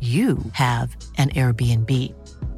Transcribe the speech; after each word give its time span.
you 0.00 0.38
have 0.52 0.96
an 1.18 1.28
Airbnb. 1.30 1.90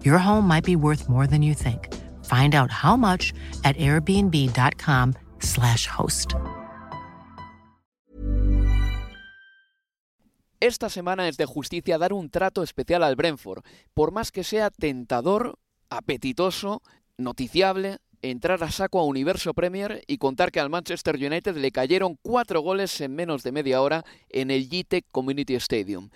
Your 0.05 0.19
home 0.19 0.47
might 0.47 0.65
be 0.65 0.77
worth 0.77 1.09
more 1.09 1.27
than 1.27 1.43
you 1.43 1.55
think. 1.55 1.89
Find 2.25 2.55
out 2.55 2.71
how 2.71 2.97
much 2.97 3.33
at 3.65 3.77
airbnb.com/slash 3.77 5.87
host. 5.87 6.35
Esta 10.61 10.89
semana 10.89 11.27
es 11.27 11.37
de 11.37 11.45
justicia 11.45 11.99
dar 11.99 12.13
un 12.13 12.31
trato 12.31 12.63
especial 12.63 13.03
al 13.03 13.17
Brentford, 13.17 13.65
por 13.95 14.13
más 14.13 14.31
que 14.31 14.45
sea 14.45 14.71
tentador, 14.71 15.59
apetitoso, 15.91 16.83
noticiable, 17.19 17.99
entrar 18.23 18.63
a 18.63 18.71
saco 18.71 19.01
a 19.01 19.05
Universo 19.05 19.55
Premier 19.55 20.05
y 20.07 20.19
contar 20.19 20.53
que 20.53 20.61
al 20.61 20.71
Manchester 20.71 21.17
United 21.17 21.57
le 21.57 21.73
cayeron 21.73 22.17
cuatro 22.23 22.61
goles 22.61 23.01
en 23.01 23.17
menos 23.17 23.43
de 23.43 23.51
media 23.51 23.83
hora 23.83 24.05
en 24.29 24.53
el 24.53 24.69
GTEC 24.69 25.07
Community 25.11 25.57
Stadium. 25.57 26.11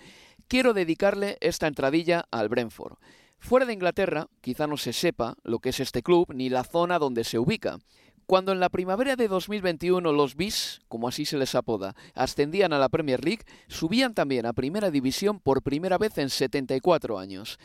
Quiero 0.47 0.73
dedicarle 0.73 1.37
esta 1.41 1.67
entradilla 1.67 2.25
al 2.31 2.47
Brentford. 2.47 2.97
Fuera 3.37 3.65
de 3.65 3.73
Inglaterra, 3.73 4.29
quizá 4.39 4.65
no 4.65 4.77
se 4.77 4.93
sepa 4.93 5.35
lo 5.43 5.59
que 5.59 5.69
es 5.69 5.81
este 5.81 6.01
club 6.01 6.33
ni 6.33 6.47
la 6.47 6.63
zona 6.63 6.99
donde 6.99 7.25
se 7.25 7.37
ubica. 7.37 7.79
Cuando 8.25 8.53
en 8.53 8.61
la 8.61 8.69
primavera 8.69 9.17
de 9.17 9.27
2021 9.27 10.13
los 10.13 10.35
BIS, 10.35 10.79
como 10.87 11.09
así 11.09 11.25
se 11.25 11.37
les 11.37 11.53
apoda, 11.53 11.95
ascendían 12.13 12.71
a 12.71 12.79
la 12.79 12.87
Premier 12.87 13.25
League, 13.25 13.43
subían 13.67 14.13
también 14.13 14.45
a 14.45 14.53
Primera 14.53 14.89
División 14.89 15.41
por 15.41 15.63
primera 15.63 15.97
vez 15.97 16.17
en 16.17 16.29
74 16.29 17.19
años. 17.19 17.59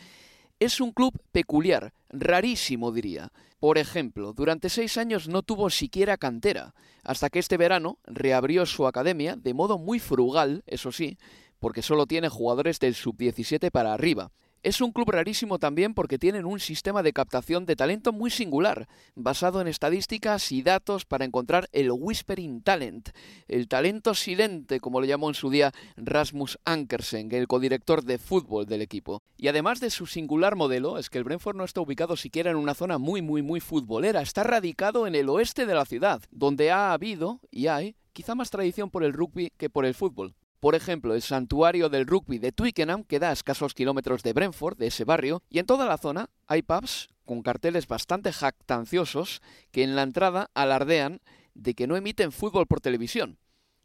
Es 0.59 0.81
un 0.81 0.91
club 0.91 1.17
peculiar, 1.31 1.93
rarísimo 2.11 2.91
diría. 2.91 3.31
Por 3.61 3.79
ejemplo, 3.79 4.33
durante 4.33 4.69
seis 4.69 4.99
años 4.99 5.29
no 5.29 5.43
tuvo 5.43 5.71
siquiera 5.71 6.17
cantera, 6.17 6.75
hasta 7.05 7.31
que 7.31 7.39
este 7.39 7.57
verano 7.57 7.99
reabrió 8.07 8.67
su 8.67 8.89
academia 8.89 9.37
de 9.37 9.55
modo 9.55 9.79
muy 9.79 10.01
frugal, 10.01 10.65
eso 10.67 10.91
sí, 10.91 11.17
porque 11.63 11.81
solo 11.81 12.07
tiene 12.07 12.29
jugadores 12.29 12.81
del 12.81 12.97
sub-17 12.97 13.71
para 13.71 13.95
arriba. 13.95 14.33
Es 14.65 14.81
un 14.81 14.91
club 14.91 15.11
rarísimo 15.13 15.61
también 15.61 15.95
porque 15.95 16.19
tienen 16.19 16.45
un 16.45 16.59
sistema 16.59 17.05
de 17.05 17.13
captación 17.13 17.67
de 17.67 17.77
talento 17.77 18.13
muy 18.13 18.31
singular, 18.31 18.89
basado 19.15 19.61
en 19.61 19.69
estadísticas 19.69 20.51
y 20.51 20.63
datos 20.63 21.05
para 21.05 21.25
encontrar 21.25 21.69
el 21.71 21.93
Whispering 21.93 22.63
Talent, 22.63 23.11
el 23.47 23.69
talento 23.69 24.15
silente, 24.15 24.81
como 24.81 25.01
lo 25.01 25.07
llamó 25.07 25.29
en 25.29 25.35
su 25.35 25.51
día 25.51 25.73
Rasmus 25.97 26.59
Ankersen, 26.65 27.33
el 27.33 27.47
codirector 27.47 28.03
de 28.03 28.19
fútbol 28.19 28.67
del 28.67 28.83
equipo. 28.83 29.23
Y 29.37 29.47
además 29.47 29.79
de 29.79 29.91
su 29.91 30.07
singular 30.07 30.57
modelo, 30.57 30.99
es 30.99 31.11
que 31.11 31.19
el 31.19 31.25
Brentford 31.25 31.57
no 31.57 31.65
está 31.65 31.81
ubicado 31.81 32.17
siquiera 32.17 32.51
en 32.51 32.57
una 32.57 32.75
zona 32.75 32.99
muy, 32.99 33.23
muy, 33.23 33.43
muy 33.43 33.61
futbolera, 33.61 34.21
está 34.21 34.43
radicado 34.43 35.07
en 35.07 35.15
el 35.15 35.29
oeste 35.29 35.65
de 35.65 35.75
la 35.75 35.85
ciudad, 35.85 36.23
donde 36.33 36.73
ha 36.73 36.93
habido 36.93 37.41
y 37.53 37.69
hay 37.69 37.95
quizá 38.13 38.35
más 38.35 38.51
tradición 38.51 38.91
por 38.91 39.05
el 39.05 39.13
rugby 39.13 39.53
que 39.57 39.71
por 39.71 39.87
el 39.87 39.95
fútbol. 39.95 40.35
Por 40.63 40.77
ejemplo, 40.77 41.17
el 41.17 41.23
santuario 41.23 41.89
del 41.89 42.07
rugby 42.07 42.39
de 42.39 42.53
Twickenham 42.53 43.03
queda 43.03 43.31
a 43.31 43.33
escasos 43.33 43.75
kilómetros 43.75 44.23
de 44.23 44.33
Brentford, 44.33 44.79
de 44.79 44.87
ese 44.87 45.03
barrio, 45.03 45.43
y 45.51 45.59
en 45.59 45.67
toda 45.67 45.87
la 45.87 45.99
zona 45.99 46.31
hay 46.47 46.63
pubs 46.63 47.09
con 47.25 47.43
carteles 47.43 47.89
bastante 47.89 48.33
jactanciosos 48.33 49.43
que 49.73 49.83
en 49.83 49.97
la 49.97 50.03
entrada 50.03 50.53
alardean 50.55 51.21
de 51.55 51.75
que 51.75 51.89
no 51.89 51.97
emiten 51.97 52.31
fútbol 52.31 52.69
por 52.69 52.81
televisión. 52.81 53.41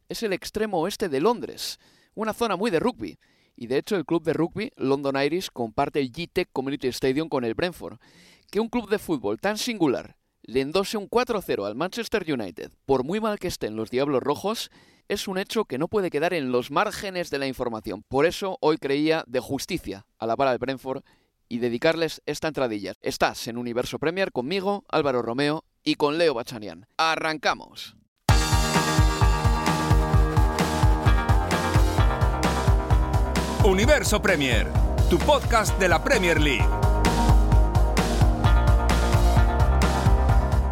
Es 0.07 0.21
el 0.21 0.33
extremo 0.33 0.79
oeste 0.79 1.09
de 1.09 1.19
Londres, 1.19 1.79
una 2.13 2.33
zona 2.33 2.55
muy 2.55 2.69
de 2.69 2.79
rugby, 2.79 3.17
y 3.55 3.65
de 3.65 3.79
hecho 3.79 3.95
el 3.95 4.05
club 4.05 4.21
de 4.21 4.33
rugby 4.33 4.71
London 4.77 5.19
Irish 5.19 5.49
comparte 5.51 5.99
el 5.99 6.11
GTEC 6.11 6.49
Community 6.53 6.89
Stadium 6.89 7.27
con 7.27 7.43
el 7.43 7.55
Brentford. 7.55 7.97
Que 8.51 8.59
un 8.59 8.69
club 8.69 8.87
de 8.87 8.99
fútbol 8.99 9.39
tan 9.39 9.57
singular 9.57 10.15
le 10.43 10.61
endose 10.61 10.95
un 10.95 11.09
4-0 11.09 11.65
al 11.65 11.73
Manchester 11.73 12.23
United, 12.31 12.71
por 12.85 13.03
muy 13.03 13.19
mal 13.19 13.39
que 13.39 13.47
estén 13.47 13.75
los 13.75 13.89
Diablos 13.89 14.21
Rojos, 14.21 14.69
es 15.09 15.27
un 15.27 15.37
hecho 15.37 15.65
que 15.65 15.77
no 15.77 15.87
puede 15.87 16.09
quedar 16.09 16.33
en 16.33 16.51
los 16.51 16.71
márgenes 16.71 17.29
de 17.29 17.39
la 17.39 17.47
información. 17.47 18.03
Por 18.07 18.25
eso 18.25 18.57
hoy 18.61 18.77
creía 18.77 19.23
de 19.27 19.39
justicia 19.39 20.05
alabar 20.19 20.47
al 20.47 20.57
Brentford 20.57 21.03
y 21.49 21.59
dedicarles 21.59 22.21
esta 22.25 22.47
entradilla. 22.47 22.93
Estás 23.01 23.47
en 23.47 23.57
Universo 23.57 23.99
Premier 23.99 24.31
conmigo, 24.31 24.83
Álvaro 24.89 25.21
Romeo, 25.21 25.63
y 25.83 25.95
con 25.95 26.17
Leo 26.17 26.33
Bachanian. 26.33 26.87
¡Arrancamos! 26.97 27.95
Universo 33.63 34.21
Premier, 34.21 34.67
tu 35.09 35.17
podcast 35.19 35.77
de 35.79 35.89
la 35.89 36.03
Premier 36.03 36.39
League. 36.39 36.86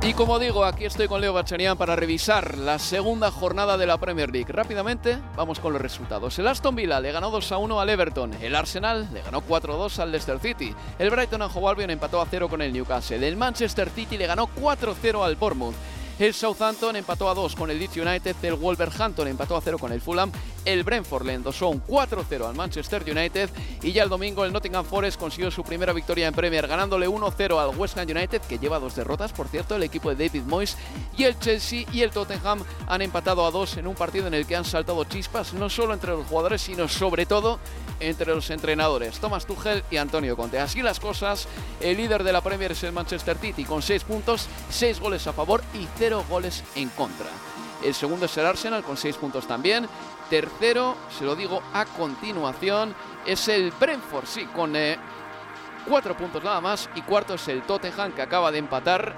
Y 0.05 0.13
como 0.13 0.38
digo, 0.38 0.66
aquí 0.66 0.85
estoy 0.85 1.07
con 1.07 1.19
Leo 1.19 1.33
Bachanian 1.33 1.79
para 1.79 1.95
revisar 1.95 2.59
la 2.59 2.77
segunda 2.77 3.31
jornada 3.31 3.75
de 3.75 3.88
la 3.88 3.97
Premier 3.97 4.31
League. 4.31 4.53
Rápidamente, 4.53 5.17
vamos 5.35 5.59
con 5.59 5.73
los 5.73 5.81
resultados. 5.81 6.38
El 6.38 6.47
Aston 6.47 6.75
Villa 6.75 6.99
le 6.99 7.11
ganó 7.11 7.31
2 7.31 7.51
a 7.51 7.57
1 7.57 7.81
al 7.81 7.89
Everton. 7.89 8.31
El 8.39 8.53
Arsenal 8.53 9.09
le 9.11 9.23
ganó 9.23 9.41
4 9.41 9.73
a 9.73 9.77
2 9.77 9.99
al 9.99 10.11
Leicester 10.11 10.39
City. 10.39 10.75
El 10.99 11.09
Brighton 11.09 11.41
and 11.41 11.51
Hove 11.51 11.69
Albion 11.69 11.89
empató 11.89 12.21
a 12.21 12.27
0 12.29 12.47
con 12.49 12.61
el 12.61 12.71
Newcastle. 12.71 13.27
El 13.27 13.35
Manchester 13.35 13.89
City 13.89 14.16
le 14.16 14.27
ganó 14.27 14.45
4 14.45 14.91
a 14.91 14.95
0 14.95 15.23
al 15.23 15.38
Bournemouth. 15.38 15.73
El 16.19 16.35
Southampton 16.35 16.95
empató 16.95 17.27
a 17.27 17.33
2 17.33 17.55
con 17.55 17.72
el 17.72 17.77
Leeds 17.77 17.97
United, 17.97 18.35
el 18.43 18.53
Wolverhampton 18.53 19.27
empató 19.27 19.57
a 19.57 19.61
0 19.61 19.77
con 19.77 19.91
el 19.91 19.99
Fulham, 19.99 20.31
el 20.66 20.84
Brentford 20.84 21.26
le 21.26 21.34
endosó 21.34 21.70
un 21.70 21.84
4-0 21.86 22.48
al 22.48 22.56
Manchester 22.56 23.03
United 23.09 23.50
y 23.81 23.92
ya 23.92 24.03
el 24.03 24.09
domingo 24.09 24.44
el 24.44 24.52
Nottingham 24.52 24.84
Forest 24.84 25.20
consiguió 25.20 25.52
su 25.52 25.64
primera 25.64 25.94
victoria 25.94 26.28
en 26.28 26.34
Premier 26.34 26.68
ganándole 26.68 27.08
1-0 27.08 27.59
al 27.59 27.78
West 27.78 27.98
Ham 27.98 28.09
United 28.09 28.42
que 28.42 28.59
lleva 28.59 28.80
dos 28.80 28.96
derrotas, 28.96 29.31
por 29.31 29.48
cierto, 29.48 29.76
el 29.76 29.84
equipo 29.84 30.14
de 30.14 30.28
David 30.28 30.44
Moyes 30.44 30.78
y 31.18 31.24
el 31.24 31.40
Chelsea 31.40 31.86
y 31.92 32.02
el 32.02 32.12
Tottenham 32.12 32.64
han 32.88 33.02
empatado 33.02 33.46
a 33.46 33.52
2 33.52 33.78
en 33.78 33.88
un 33.88 33.96
partido 33.96 34.28
en 34.28 34.34
el 34.34 34.46
que 34.46 34.56
han 34.56 34.66
saltado 34.66 35.03
chispas 35.06 35.53
no 35.53 35.70
solo 35.70 35.94
entre 35.94 36.12
los 36.12 36.26
jugadores 36.28 36.62
sino 36.62 36.88
sobre 36.88 37.26
todo 37.26 37.59
entre 38.00 38.34
los 38.34 38.50
entrenadores 38.50 39.20
Thomas 39.20 39.46
Tuchel 39.46 39.84
y 39.92 39.97
Antonio 39.97 40.36
Conte. 40.36 40.59
Así 40.59 40.82
las 40.82 41.00
cosas, 41.00 41.47
el 41.80 41.97
líder 41.97 42.24
de 42.24 42.34
la 42.34 42.42
Premier 42.42 42.72
es 42.72 42.84
el 42.84 42.92
Manchester 42.92 43.38
City 43.38 43.64
con 43.64 43.82
6 43.82 44.03
puntos, 44.03 44.47
6 44.70 45.00
goles 45.00 45.28
a 45.28 45.34
favor 45.34 45.64
y 45.74 45.88
0 45.97 46.26
goles 46.30 46.64
en 46.76 46.90
contra. 46.90 47.28
El 47.84 47.94
segundo 47.94 48.26
es 48.26 48.38
el 48.38 48.46
Arsenal 48.46 48.84
con 48.84 48.97
6 48.97 49.18
puntos 49.18 49.47
también. 49.47 49.88
Tercero, 50.30 50.96
se 51.09 51.24
lo 51.24 51.36
digo 51.36 51.62
a 51.74 51.86
continuación, 51.86 52.96
es 53.25 53.47
el 53.47 53.72
Brentford, 53.72 54.25
sí, 54.25 54.46
con 54.46 54.74
4 55.88 56.17
puntos 56.17 56.44
nada 56.44 56.61
más. 56.61 56.90
Y 56.96 57.02
cuarto 57.02 57.35
es 57.35 57.47
el 57.47 57.61
Tottenham 57.64 58.11
que 58.14 58.22
acaba 58.22 58.52
de 58.52 58.59
empatar 58.59 59.14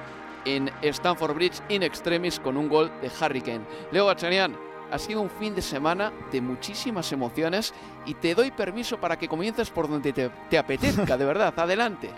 en 0.46 0.72
Stamford 0.82 1.34
Bridge 1.34 1.62
in 1.70 1.84
extremis 1.84 2.40
con 2.40 2.58
un 2.58 2.70
gol 2.70 2.92
de 3.02 3.12
Harry 3.20 3.42
Kane. 3.42 3.66
Leo 3.92 4.06
Bachanian, 4.06 4.56
ha 4.92 5.00
sido 5.00 5.22
un 5.22 5.30
fin 5.30 5.54
de 5.54 5.62
semana 5.62 6.12
de 6.32 6.42
muchísimas 6.42 7.12
emociones 7.12 7.74
y 8.06 8.14
te 8.14 8.34
doy 8.34 8.52
permiso 8.52 8.98
para 9.00 9.18
que 9.18 9.28
comiences 9.28 9.70
por 9.70 9.90
donde 9.90 10.14
te, 10.14 10.30
te 10.50 10.58
apetezca, 10.58 11.18
de 11.18 11.26
verdad. 11.26 11.54
Adelante. 11.58 12.10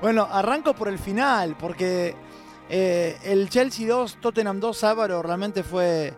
Bueno, 0.00 0.26
arranco 0.30 0.74
por 0.74 0.88
el 0.88 0.98
final, 0.98 1.56
porque 1.56 2.14
eh, 2.68 3.18
el 3.22 3.48
Chelsea 3.48 3.88
2, 3.88 4.18
Tottenham 4.20 4.58
2, 4.58 4.84
Álvaro, 4.84 5.22
realmente 5.22 5.62
fue, 5.62 6.14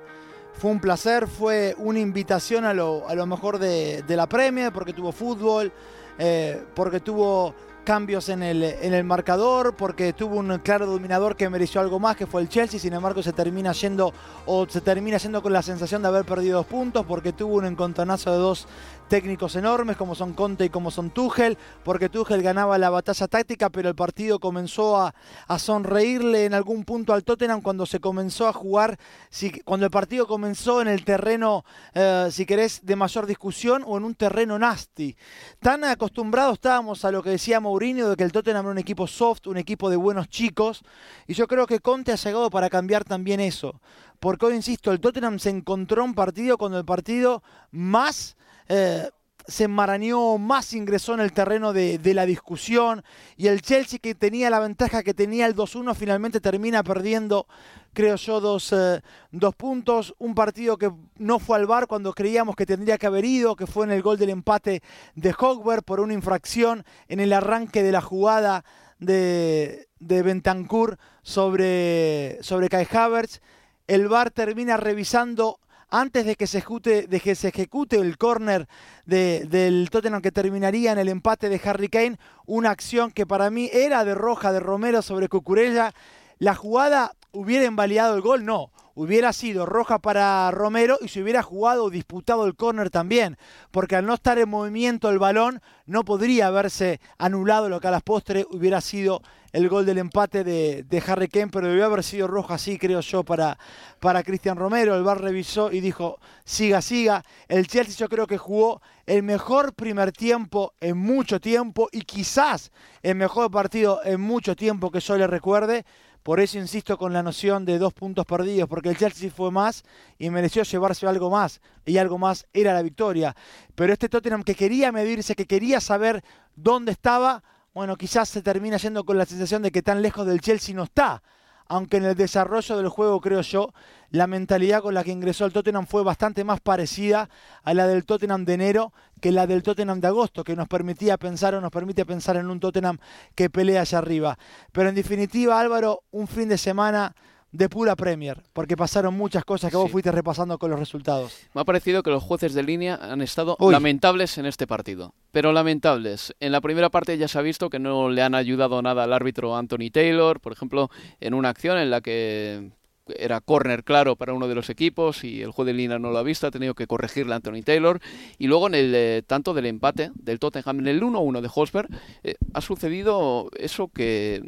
fue 0.58 0.72
un 0.72 0.80
placer, 0.80 1.28
fue 1.28 1.74
una 1.78 2.00
invitación 2.00 2.64
a 2.64 2.74
lo, 2.74 3.08
a 3.08 3.14
lo 3.14 3.26
mejor 3.26 3.58
de, 3.58 4.02
de 4.02 4.16
la 4.16 4.28
Premier, 4.28 4.72
porque 4.72 4.92
tuvo 4.92 5.12
fútbol, 5.12 5.72
eh, 6.18 6.60
porque 6.74 6.98
tuvo 6.98 7.54
cambios 7.84 8.28
en 8.28 8.42
el, 8.42 8.62
en 8.62 8.92
el 8.92 9.04
marcador, 9.04 9.74
porque 9.74 10.12
tuvo 10.12 10.36
un 10.36 10.58
claro 10.58 10.84
dominador 10.84 11.36
que 11.36 11.48
mereció 11.48 11.80
algo 11.80 11.98
más, 11.98 12.16
que 12.16 12.26
fue 12.26 12.42
el 12.42 12.48
Chelsea, 12.48 12.78
sin 12.78 12.92
embargo 12.92 13.22
se 13.22 13.32
termina 13.32 13.72
yendo 13.72 14.12
o 14.44 14.66
se 14.68 14.82
termina 14.82 15.16
yendo 15.16 15.40
con 15.40 15.54
la 15.54 15.62
sensación 15.62 16.02
de 16.02 16.08
haber 16.08 16.26
perdido 16.26 16.58
dos 16.58 16.66
puntos, 16.66 17.06
porque 17.06 17.32
tuvo 17.32 17.54
un 17.54 17.64
encontronazo 17.64 18.30
de 18.32 18.36
dos 18.36 18.66
técnicos 19.08 19.56
enormes 19.56 19.96
como 19.96 20.14
son 20.14 20.34
Conte 20.34 20.66
y 20.66 20.68
como 20.68 20.90
son 20.90 21.10
Tuchel, 21.10 21.56
porque 21.82 22.08
Tuchel 22.08 22.42
ganaba 22.42 22.78
la 22.78 22.90
batalla 22.90 23.26
táctica, 23.26 23.70
pero 23.70 23.88
el 23.88 23.94
partido 23.94 24.38
comenzó 24.38 25.00
a, 25.00 25.14
sonreírle 25.58 26.44
en 26.44 26.54
algún 26.54 26.84
punto 26.84 27.12
al 27.12 27.24
Tottenham 27.24 27.62
cuando 27.62 27.86
se 27.86 28.00
comenzó 28.00 28.46
a 28.46 28.52
jugar, 28.52 28.98
si, 29.30 29.50
cuando 29.62 29.86
el 29.86 29.90
partido 29.90 30.26
comenzó 30.26 30.80
en 30.80 30.88
el 30.88 31.04
terreno, 31.04 31.64
eh, 31.94 32.28
si 32.30 32.46
querés, 32.46 32.84
de 32.84 32.96
mayor 32.96 33.26
discusión 33.26 33.82
o 33.86 33.96
en 33.96 34.04
un 34.04 34.14
terreno 34.14 34.58
nasty. 34.58 35.16
Tan 35.58 35.84
acostumbrados 35.84 36.54
estábamos 36.54 37.04
a 37.04 37.10
lo 37.10 37.22
que 37.22 37.30
decía 37.30 37.60
Mourinho 37.60 38.10
de 38.10 38.16
que 38.16 38.24
el 38.24 38.32
Tottenham 38.32 38.66
era 38.66 38.72
un 38.72 38.78
equipo 38.78 39.06
soft, 39.06 39.46
un 39.46 39.56
equipo 39.56 39.90
de 39.90 39.96
buenos 39.96 40.28
chicos, 40.28 40.82
y 41.26 41.34
yo 41.34 41.48
creo 41.48 41.66
que 41.66 41.80
Conte 41.80 42.12
ha 42.12 42.16
llegado 42.16 42.50
para 42.50 42.70
cambiar 42.70 43.04
también 43.04 43.40
eso. 43.40 43.80
Porque 44.20 44.46
hoy, 44.46 44.54
insisto, 44.56 44.90
el 44.90 45.00
Tottenham 45.00 45.38
se 45.38 45.50
encontró 45.50 46.04
un 46.04 46.14
partido 46.14 46.58
cuando 46.58 46.78
el 46.78 46.84
partido 46.84 47.42
más 47.70 48.36
eh, 48.68 49.08
se 49.48 49.64
enmarañó, 49.64 50.36
más 50.36 50.74
ingresó 50.74 51.14
en 51.14 51.20
el 51.20 51.32
terreno 51.32 51.72
de, 51.72 51.98
la 52.12 52.26
discusión 52.26 53.02
y 53.38 53.46
el 53.46 53.62
Chelsea 53.62 53.98
que 53.98 54.14
tenía 54.14 54.50
la 54.50 54.60
ventaja 54.60 55.02
que 55.02 55.14
tenía 55.14 55.46
el 55.46 55.56
2-1 55.56 55.94
finalmente 55.94 56.38
termina 56.38 56.82
perdiendo, 56.82 57.46
creo 57.94 58.16
yo, 58.16 58.40
dos, 58.40 58.74
eh, 58.74 59.00
dos, 59.32 59.54
puntos. 59.54 60.14
Un 60.18 60.34
partido 60.34 60.76
que 60.76 60.92
no 61.16 61.38
fue 61.38 61.56
al 61.56 61.66
bar 61.66 61.86
cuando 61.86 62.12
creíamos 62.12 62.56
que 62.56 62.66
tendría 62.66 62.98
que 62.98 63.06
haber 63.06 63.24
ido, 63.24 63.56
que 63.56 63.66
fue 63.66 63.86
en 63.86 63.92
el 63.92 64.02
gol 64.02 64.18
del 64.18 64.28
empate 64.28 64.82
de 65.14 65.34
Hogberg 65.36 65.82
por 65.82 66.00
una 66.00 66.12
infracción 66.12 66.84
en 67.08 67.18
el 67.18 67.32
arranque 67.32 67.82
de 67.82 67.92
la 67.92 68.02
jugada 68.02 68.66
de, 68.98 69.88
de 69.98 70.22
Bentancur 70.22 70.98
sobre, 71.22 72.38
sobre 72.42 72.68
Kai 72.68 72.86
Havertz. 72.90 73.40
El 73.86 74.08
bar 74.08 74.30
termina 74.30 74.76
revisando 74.76 75.58
antes 75.90 76.26
de 76.26 76.36
que 76.36 76.46
se 76.46 76.58
ejecute, 76.58 77.06
de 77.06 78.00
el 78.00 78.18
córner 78.18 78.68
del 79.06 79.88
Tottenham 79.90 80.22
que 80.22 80.32
terminaría 80.32 80.92
en 80.92 80.98
el 80.98 81.08
empate 81.08 81.48
de 81.48 81.60
Harry 81.64 81.88
Kane, 81.88 82.18
una 82.46 82.70
acción 82.70 83.10
que 83.10 83.26
para 83.26 83.50
mí 83.50 83.70
era 83.72 84.04
de 84.04 84.14
roja 84.14 84.52
de 84.52 84.60
Romero 84.60 85.02
sobre 85.02 85.28
Cucurella. 85.28 85.92
La 86.38 86.54
jugada 86.54 87.14
hubiera 87.32 87.66
invalidado 87.66 88.14
el 88.14 88.20
gol, 88.20 88.44
no 88.44 88.70
hubiera 88.98 89.32
sido 89.32 89.64
roja 89.64 90.00
para 90.00 90.50
Romero 90.50 90.98
y 91.00 91.06
se 91.06 91.22
hubiera 91.22 91.40
jugado 91.40 91.84
o 91.84 91.90
disputado 91.90 92.46
el 92.46 92.56
córner 92.56 92.90
también, 92.90 93.38
porque 93.70 93.94
al 93.94 94.04
no 94.04 94.14
estar 94.14 94.40
en 94.40 94.48
movimiento 94.48 95.08
el 95.08 95.20
balón 95.20 95.62
no 95.86 96.04
podría 96.04 96.48
haberse 96.48 97.00
anulado 97.16 97.68
lo 97.68 97.78
que 97.78 97.86
a 97.86 97.92
las 97.92 98.02
postres 98.02 98.44
hubiera 98.50 98.80
sido 98.80 99.22
el 99.52 99.68
gol 99.68 99.86
del 99.86 99.98
empate 99.98 100.42
de, 100.42 101.02
Harry 101.06 101.28
Kane, 101.28 101.46
pero 101.46 101.68
debió 101.68 101.84
haber 101.84 102.02
sido 102.02 102.26
roja 102.26 102.54
así, 102.54 102.76
creo 102.76 103.00
yo, 103.00 103.22
para, 103.22 103.56
para 104.00 104.24
Cristian 104.24 104.56
Romero. 104.56 104.96
El 104.96 105.04
VAR 105.04 105.20
revisó 105.20 105.70
y 105.70 105.80
dijo, 105.80 106.18
siga, 106.44 106.82
siga. 106.82 107.22
El 107.46 107.68
Chelsea 107.68 107.96
yo 107.96 108.08
creo 108.08 108.26
que 108.26 108.36
jugó 108.36 108.82
el 109.06 109.22
mejor 109.22 109.74
primer 109.74 110.10
tiempo 110.12 110.74
en 110.80 110.98
mucho 110.98 111.40
tiempo 111.40 111.88
y 111.92 112.02
quizás 112.02 112.72
el 113.02 113.14
mejor 113.14 113.50
partido 113.50 114.00
en 114.04 114.20
mucho 114.20 114.54
tiempo 114.54 114.90
que 114.90 115.00
yo 115.00 115.16
le 115.16 115.26
recuerde. 115.26 115.86
Por 116.28 116.40
eso 116.40 116.58
insisto 116.58 116.98
con 116.98 117.14
la 117.14 117.22
noción 117.22 117.64
de 117.64 117.78
dos 117.78 117.94
puntos 117.94 118.26
perdidos, 118.26 118.68
porque 118.68 118.90
el 118.90 118.98
Chelsea 118.98 119.30
fue 119.30 119.50
más 119.50 119.82
y 120.18 120.28
mereció 120.28 120.62
llevarse 120.62 121.06
algo 121.06 121.30
más, 121.30 121.62
y 121.86 121.96
algo 121.96 122.18
más 122.18 122.46
era 122.52 122.74
la 122.74 122.82
victoria. 122.82 123.34
Pero 123.74 123.94
este 123.94 124.10
Tottenham 124.10 124.42
que 124.42 124.54
quería 124.54 124.92
medirse, 124.92 125.34
que 125.34 125.46
quería 125.46 125.80
saber 125.80 126.22
dónde 126.54 126.92
estaba, 126.92 127.42
bueno, 127.72 127.96
quizás 127.96 128.28
se 128.28 128.42
termina 128.42 128.76
yendo 128.76 129.04
con 129.04 129.16
la 129.16 129.24
sensación 129.24 129.62
de 129.62 129.72
que 129.72 129.80
tan 129.80 130.02
lejos 130.02 130.26
del 130.26 130.42
Chelsea 130.42 130.74
no 130.74 130.82
está 130.82 131.22
aunque 131.68 131.98
en 131.98 132.04
el 132.04 132.14
desarrollo 132.14 132.76
del 132.78 132.88
juego, 132.88 133.20
creo 133.20 133.42
yo, 133.42 133.72
la 134.10 134.26
mentalidad 134.26 134.82
con 134.82 134.94
la 134.94 135.04
que 135.04 135.10
ingresó 135.10 135.44
el 135.44 135.52
Tottenham 135.52 135.86
fue 135.86 136.02
bastante 136.02 136.44
más 136.44 136.60
parecida 136.60 137.28
a 137.62 137.74
la 137.74 137.86
del 137.86 138.04
Tottenham 138.04 138.44
de 138.44 138.54
enero 138.54 138.92
que 139.20 139.32
la 139.32 139.46
del 139.46 139.62
Tottenham 139.62 140.00
de 140.00 140.08
agosto, 140.08 140.44
que 140.44 140.56
nos 140.56 140.68
permitía 140.68 141.16
pensar 141.16 141.54
o 141.54 141.60
nos 141.60 141.70
permite 141.70 142.06
pensar 142.06 142.36
en 142.36 142.50
un 142.50 142.60
Tottenham 142.60 142.98
que 143.34 143.50
pelea 143.50 143.82
allá 143.82 143.98
arriba. 143.98 144.38
Pero 144.72 144.88
en 144.88 144.94
definitiva, 144.94 145.60
Álvaro, 145.60 146.04
un 146.10 146.26
fin 146.26 146.48
de 146.48 146.58
semana 146.58 147.14
de 147.50 147.68
pura 147.68 147.96
Premier, 147.96 148.42
porque 148.52 148.76
pasaron 148.76 149.16
muchas 149.16 149.44
cosas 149.44 149.70
que 149.70 149.76
vos 149.76 149.90
fuiste 149.90 150.12
repasando 150.12 150.58
con 150.58 150.70
los 150.70 150.78
resultados. 150.78 151.34
Me 151.54 151.62
ha 151.62 151.64
parecido 151.64 152.02
que 152.02 152.10
los 152.10 152.22
jueces 152.22 152.52
de 152.52 152.62
línea 152.62 152.98
han 153.00 153.22
estado 153.22 153.56
lamentables 153.58 154.36
en 154.36 154.44
este 154.44 154.66
partido, 154.66 155.14
pero 155.32 155.52
lamentables. 155.52 156.34
En 156.40 156.52
la 156.52 156.60
primera 156.60 156.90
parte 156.90 157.16
ya 157.16 157.26
se 157.26 157.38
ha 157.38 157.42
visto 157.42 157.70
que 157.70 157.78
no 157.78 158.10
le 158.10 158.22
han 158.22 158.34
ayudado 158.34 158.82
nada 158.82 159.04
al 159.04 159.14
árbitro 159.14 159.56
Anthony 159.56 159.90
Taylor, 159.90 160.40
por 160.40 160.52
ejemplo, 160.52 160.90
en 161.20 161.32
una 161.32 161.48
acción 161.48 161.78
en 161.78 161.90
la 161.90 162.02
que 162.02 162.70
era 163.16 163.40
córner 163.40 163.84
claro 163.84 164.16
para 164.16 164.32
uno 164.32 164.48
de 164.48 164.54
los 164.54 164.70
equipos 164.70 165.24
y 165.24 165.42
el 165.42 165.50
juez 165.50 165.66
de 165.66 165.72
línea 165.72 165.98
no 165.98 166.10
lo 166.10 166.18
ha 166.18 166.22
visto, 166.22 166.46
ha 166.46 166.50
tenido 166.50 166.74
que 166.74 166.86
corregirle 166.86 167.32
a 167.32 167.36
Anthony 167.36 167.62
Taylor. 167.64 168.00
Y 168.38 168.46
luego 168.46 168.66
en 168.66 168.74
el 168.74 168.94
eh, 168.94 169.22
tanto 169.26 169.54
del 169.54 169.66
empate 169.66 170.10
del 170.14 170.38
Tottenham, 170.38 170.80
en 170.80 170.88
el 170.88 171.02
1-1 171.02 171.40
de 171.40 171.50
Hosberg, 171.54 171.88
eh, 172.22 172.34
ha 172.54 172.60
sucedido 172.60 173.50
eso 173.58 173.88
que, 173.88 174.42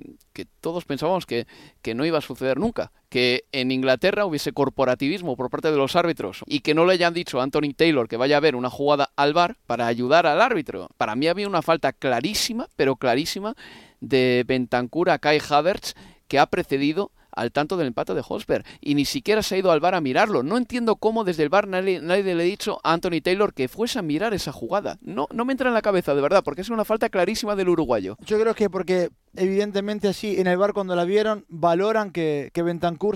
todos 0.60 0.84
pensábamos 0.84 1.26
que, 1.26 1.46
que 1.82 1.94
no 1.94 2.04
iba 2.04 2.18
a 2.18 2.22
suceder 2.22 2.58
nunca. 2.58 2.92
Que 3.08 3.44
en 3.52 3.72
Inglaterra 3.72 4.24
hubiese 4.24 4.52
corporativismo 4.52 5.36
por 5.36 5.50
parte 5.50 5.70
de 5.70 5.76
los 5.76 5.96
árbitros 5.96 6.42
y 6.46 6.60
que 6.60 6.74
no 6.74 6.86
le 6.86 6.92
hayan 6.92 7.12
dicho 7.12 7.40
a 7.40 7.42
Anthony 7.42 7.74
Taylor 7.76 8.08
que 8.08 8.16
vaya 8.16 8.36
a 8.36 8.40
ver 8.40 8.54
una 8.54 8.70
jugada 8.70 9.10
al 9.16 9.32
bar 9.32 9.56
para 9.66 9.86
ayudar 9.86 10.26
al 10.26 10.40
árbitro. 10.40 10.88
Para 10.96 11.16
mí 11.16 11.26
había 11.26 11.48
una 11.48 11.62
falta 11.62 11.92
clarísima, 11.92 12.68
pero 12.76 12.96
clarísima, 12.96 13.56
de 14.00 14.44
Bentancur 14.46 15.10
a 15.10 15.18
Kai 15.18 15.40
Havertz 15.48 15.94
que 16.28 16.38
ha 16.38 16.46
precedido 16.46 17.10
al 17.32 17.52
tanto 17.52 17.76
del 17.76 17.88
empate 17.88 18.14
de 18.14 18.22
Hosberg 18.26 18.64
y 18.80 18.94
ni 18.94 19.04
siquiera 19.04 19.42
se 19.42 19.54
ha 19.54 19.58
ido 19.58 19.70
al 19.70 19.80
bar 19.80 19.94
a 19.94 20.00
mirarlo. 20.00 20.42
No 20.42 20.56
entiendo 20.56 20.96
cómo 20.96 21.24
desde 21.24 21.42
el 21.42 21.48
bar 21.48 21.68
nadie, 21.68 22.00
le 22.00 22.32
ha 22.32 22.36
dicho 22.36 22.80
a 22.82 22.92
Anthony 22.92 23.20
Taylor 23.22 23.54
que 23.54 23.68
fuese 23.68 23.98
a 23.98 24.02
mirar 24.02 24.34
esa 24.34 24.52
jugada. 24.52 24.98
No, 25.02 25.26
no 25.32 25.44
me 25.44 25.52
entra 25.52 25.68
en 25.68 25.74
la 25.74 25.82
cabeza, 25.82 26.14
de 26.14 26.20
verdad, 26.20 26.42
porque 26.44 26.62
es 26.62 26.70
una 26.70 26.84
falta 26.84 27.08
clarísima 27.08 27.56
del 27.56 27.68
uruguayo. 27.68 28.16
Yo 28.24 28.40
creo 28.40 28.54
que 28.54 28.70
porque 28.70 29.10
evidentemente 29.36 30.08
así 30.08 30.40
en 30.40 30.46
el 30.46 30.58
bar 30.58 30.72
cuando 30.72 30.96
la 30.96 31.04
vieron 31.04 31.44
valoran 31.48 32.10
que, 32.10 32.50
que 32.52 32.62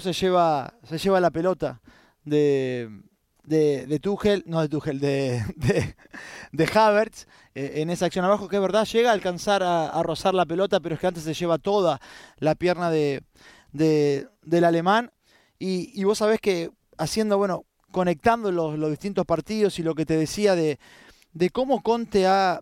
se 0.01 0.13
lleva, 0.13 0.75
se 0.85 0.99
lleva 0.99 1.21
la 1.21 1.31
pelota 1.31 1.81
de, 2.25 2.89
de, 3.45 3.87
de 3.87 3.99
Tuchel, 4.01 4.43
no 4.47 4.61
de 4.61 4.69
Tuchel, 4.69 5.01
de, 5.01 5.43
de, 6.53 6.71
Havertz 6.75 7.27
eh, 7.55 7.75
en 7.77 7.91
esa 7.91 8.07
acción 8.07 8.25
abajo, 8.25 8.49
que 8.49 8.57
es 8.57 8.63
verdad, 8.63 8.87
llega 8.87 9.11
a 9.11 9.13
alcanzar 9.13 9.63
a, 9.63 10.03
rozar 10.03 10.35
la 10.35 10.47
pelota, 10.47 10.81
pero 10.81 10.95
es 10.95 11.01
que 11.01 11.07
antes 11.07 11.23
se 11.25 11.35
lleva 11.35 11.59
toda 11.59 12.01
la 12.39 12.55
pierna 12.55 12.91
de, 12.91 13.23
del 13.75 14.65
alemán. 14.65 15.11
Y, 15.59 16.03
vos 16.05 16.19
sabés 16.19 16.41
que 16.41 16.71
haciendo, 16.97 17.39
bueno, 17.39 17.65
conectando 17.91 18.51
los, 18.51 18.91
distintos 18.91 19.27
partidos 19.27 19.79
y 19.79 19.83
lo 19.83 19.95
que 19.95 20.07
te 20.07 20.17
decía 20.17 20.55
de, 20.55 20.79
de 21.33 21.51
cómo 21.51 21.83
Conte 21.83 22.27
ha, 22.27 22.61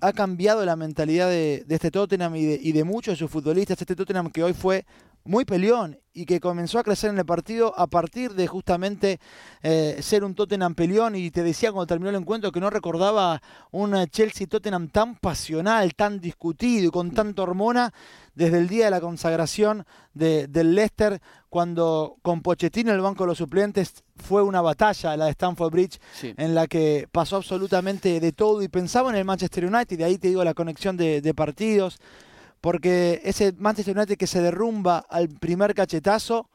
ha 0.00 0.12
cambiado 0.12 0.64
la 0.64 0.76
mentalidad 0.76 1.28
de, 1.28 1.64
este 1.68 1.90
Tottenham 1.90 2.36
y 2.36 2.44
de, 2.44 2.58
y 2.62 2.72
de, 2.72 2.84
muchos 2.84 3.14
de 3.14 3.18
sus 3.18 3.30
futbolistas. 3.30 3.80
Este 3.80 3.96
Tottenham 3.96 4.30
que 4.30 4.42
hoy 4.44 4.52
fue 4.52 4.84
muy 5.28 5.44
peleón 5.44 6.00
y 6.14 6.24
que 6.24 6.40
comenzó 6.40 6.78
a 6.78 6.82
crecer 6.82 7.10
en 7.10 7.18
el 7.18 7.26
partido 7.26 7.78
a 7.78 7.86
partir 7.86 8.32
de 8.32 8.46
justamente 8.46 9.20
eh, 9.62 9.98
ser 10.00 10.24
un 10.24 10.34
Tottenham 10.34 10.74
peleón. 10.74 11.14
Y 11.14 11.30
te 11.30 11.42
decía 11.42 11.70
cuando 11.70 11.86
terminó 11.86 12.08
el 12.10 12.16
encuentro 12.16 12.50
que 12.50 12.60
no 12.60 12.70
recordaba 12.70 13.40
un 13.70 13.94
Chelsea-Tottenham 14.06 14.88
tan 14.88 15.16
pasional, 15.16 15.94
tan 15.94 16.18
discutido 16.18 16.88
y 16.88 16.90
con 16.90 17.12
tanta 17.12 17.42
hormona 17.42 17.92
desde 18.34 18.58
el 18.58 18.68
día 18.68 18.86
de 18.86 18.90
la 18.90 19.00
consagración 19.00 19.84
del 20.14 20.74
Leicester, 20.74 21.20
cuando 21.50 22.16
con 22.22 22.40
Pochettino 22.40 22.90
en 22.90 22.96
el 22.96 23.02
banco 23.02 23.24
de 23.24 23.28
los 23.28 23.38
suplentes 23.38 24.02
fue 24.16 24.42
una 24.42 24.60
batalla, 24.60 25.16
la 25.16 25.26
de 25.26 25.32
Stamford 25.32 25.72
Bridge, 25.72 26.00
en 26.22 26.54
la 26.54 26.66
que 26.66 27.06
pasó 27.12 27.36
absolutamente 27.36 28.18
de 28.18 28.32
todo 28.32 28.62
y 28.62 28.68
pensaba 28.68 29.10
en 29.10 29.16
el 29.16 29.24
Manchester 29.24 29.66
United, 29.66 29.92
y 29.92 29.96
de 29.96 30.04
ahí 30.04 30.18
te 30.18 30.28
digo 30.28 30.42
la 30.42 30.54
conexión 30.54 30.96
de, 30.96 31.20
de 31.20 31.34
partidos 31.34 31.98
porque 32.60 33.20
ese 33.24 33.52
Manchester 33.56 33.96
United 33.96 34.16
que 34.16 34.26
se 34.26 34.42
derrumba 34.42 34.98
al 35.08 35.28
primer 35.28 35.74
cachetazo, 35.74 36.48